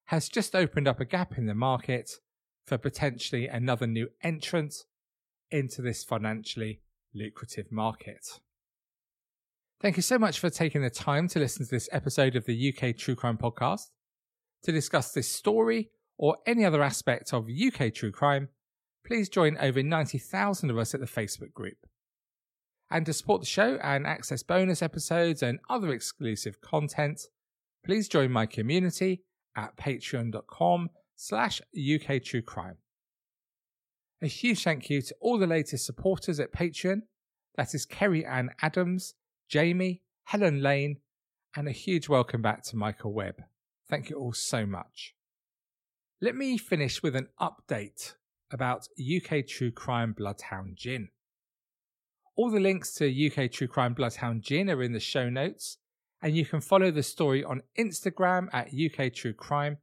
has 0.07 0.31
just 0.31 0.57
opened 0.57 0.89
up 0.89 0.99
a 0.99 1.05
gap 1.05 1.37
in 1.37 1.45
the 1.45 1.55
market 1.55 2.11
for 2.67 2.79
potentially 2.79 3.49
another 3.49 3.87
new 3.87 4.09
entrant 4.23 4.87
into 5.51 5.83
this 5.83 6.03
financially 6.03 6.81
lucrative 7.15 7.71
market. 7.71 8.41
Thank 9.81 9.97
you 9.97 10.03
so 10.03 10.19
much 10.19 10.39
for 10.39 10.49
taking 10.49 10.83
the 10.83 10.91
time 10.91 11.27
to 11.29 11.39
listen 11.39 11.65
to 11.65 11.71
this 11.71 11.89
episode 11.91 12.37
of 12.37 12.47
the 12.47 12.73
UK 12.73 12.97
True 12.97 13.17
Crime 13.17 13.37
Podcast. 13.37 13.91
To 14.63 14.73
discuss 14.73 15.11
this 15.11 15.29
story 15.29 15.91
or 16.19 16.37
any 16.47 16.65
other 16.65 16.83
aspect 16.83 17.35
of 17.35 17.49
UK 17.49 17.93
true 17.93 18.13
crime, 18.13 18.49
please 19.05 19.29
join 19.29 19.57
over 19.59 19.83
90,000 19.83 20.71
of 20.71 20.79
us 20.79 20.95
at 20.95 21.01
the 21.01 21.07
Facebook 21.07 21.53
group. 21.53 21.79
And 22.91 23.05
to 23.07 23.13
support 23.13 23.41
the 23.41 23.47
show 23.47 23.79
and 23.83 24.07
access 24.07 24.45
bonus 24.45 24.83
episodes 24.83 25.43
and 25.43 25.59
other 25.69 25.93
exclusive 25.93 26.61
content, 26.61 27.23
please 27.85 28.07
join 28.07 28.31
my 28.31 28.47
community 28.47 29.23
at 29.57 29.77
patreon.com 29.77 30.91
slash 31.17 31.61
UK 31.77 32.23
True 32.23 32.43
Crime. 32.43 32.77
A 34.23 34.29
huge 34.29 34.63
thank 34.63 34.89
you 34.89 35.03
to 35.03 35.17
all 35.21 35.37
the 35.37 35.49
latest 35.49 35.85
supporters 35.85 36.39
at 36.39 36.53
Patreon. 36.53 37.03
That 37.57 37.75
is 37.75 37.85
Kerry 37.85 38.25
Ann 38.25 38.51
Adams, 38.63 39.15
Jamie, 39.49 40.03
Helen 40.27 40.63
Lane, 40.63 40.99
and 41.57 41.67
a 41.67 41.73
huge 41.73 42.09
welcome 42.09 42.41
back 42.41 42.63
to 42.67 42.77
Michael 42.77 43.13
Webb. 43.13 43.43
Thank 43.91 44.11
you 44.11 44.17
all 44.17 44.33
so 44.33 44.65
much. 44.65 45.17
Let 46.21 46.37
me 46.37 46.57
finish 46.57 47.03
with 47.03 47.17
an 47.17 47.31
update 47.41 48.15
about 48.53 48.87
UK 48.97 49.45
True 49.45 49.73
Crime 49.73 50.13
Bloodhound 50.13 50.77
Gin. 50.77 51.09
All 52.37 52.53
the 52.53 52.61
links 52.61 52.95
to 52.95 53.09
UK 53.11 53.51
True 53.51 53.67
Crime 53.67 53.93
Bloodhound 53.93 54.43
Gin 54.43 54.71
are 54.71 54.85
in 54.85 54.93
the 54.93 55.01
show 55.01 55.31
notes, 55.31 55.79
and 56.23 56.37
you 56.37 56.47
can 56.47 56.61
follow 56.61 56.93
the 56.93 57.03
story 57.03 57.43
on 57.43 57.63
Instagram 57.77 58.47
at 58.53 58.69
UK 58.69 59.13
True 59.13 59.35
Crime 59.35 59.79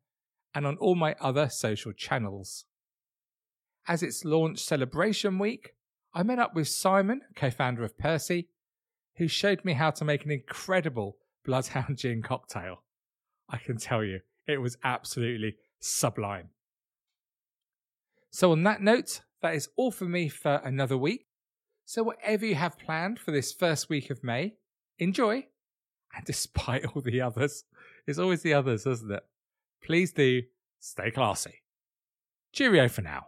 and 0.55 0.65
on 0.65 0.77
all 0.77 0.95
my 0.95 1.13
other 1.19 1.49
social 1.49 1.91
channels 1.91 2.63
as 3.89 4.03
its 4.03 4.23
launch 4.23 4.59
celebration 4.59 5.39
week, 5.39 5.71
I 6.13 6.21
met 6.21 6.37
up 6.37 6.53
with 6.53 6.67
Simon, 6.67 7.21
co 7.35 7.49
founder 7.49 7.83
of 7.83 7.97
Persie, 7.97 8.45
who 9.17 9.27
showed 9.27 9.65
me 9.65 9.73
how 9.73 9.89
to 9.89 10.05
make 10.05 10.23
an 10.23 10.31
incredible 10.31 11.17
Bloodhound 11.43 11.97
Gin 11.97 12.21
cocktail. 12.21 12.83
I 13.49 13.57
can 13.57 13.77
tell 13.77 14.03
you, 14.03 14.19
it 14.47 14.61
was 14.61 14.77
absolutely 14.83 15.55
sublime. 15.79 16.49
So, 18.29 18.51
on 18.51 18.61
that 18.63 18.81
note, 18.81 19.21
that 19.41 19.55
is 19.55 19.69
all 19.75 19.91
for 19.91 20.05
me 20.05 20.29
for 20.29 20.61
another 20.63 20.97
week. 20.97 21.25
So, 21.85 22.03
whatever 22.03 22.45
you 22.45 22.55
have 22.55 22.77
planned 22.77 23.17
for 23.17 23.31
this 23.31 23.51
first 23.51 23.89
week 23.89 24.11
of 24.11 24.23
May, 24.23 24.53
enjoy. 24.99 25.47
And 26.15 26.25
despite 26.25 26.85
all 26.85 27.01
the 27.01 27.21
others, 27.21 27.63
it's 28.05 28.19
always 28.19 28.43
the 28.43 28.53
others, 28.53 28.85
isn't 28.85 29.11
it? 29.11 29.23
Please 29.83 30.13
do 30.13 30.43
stay 30.79 31.09
classy. 31.09 31.63
Cheerio 32.53 32.87
for 32.87 33.01
now. 33.01 33.27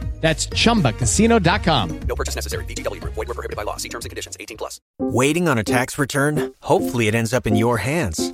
That's 0.21 0.47
chumbacasino.com. 0.47 1.99
No 2.07 2.15
purchase 2.15 2.35
necessary. 2.35 2.65
Group. 2.65 3.13
Void 3.15 3.27
were 3.27 3.33
prohibited 3.33 3.57
by 3.57 3.63
law. 3.63 3.77
See 3.77 3.89
terms 3.89 4.05
and 4.05 4.11
conditions. 4.11 4.37
18 4.39 4.57
plus. 4.57 4.79
Waiting 4.99 5.47
on 5.47 5.57
a 5.57 5.63
tax 5.63 5.97
return? 5.97 6.53
Hopefully 6.61 7.07
it 7.07 7.15
ends 7.15 7.33
up 7.33 7.47
in 7.47 7.55
your 7.55 7.77
hands. 7.77 8.33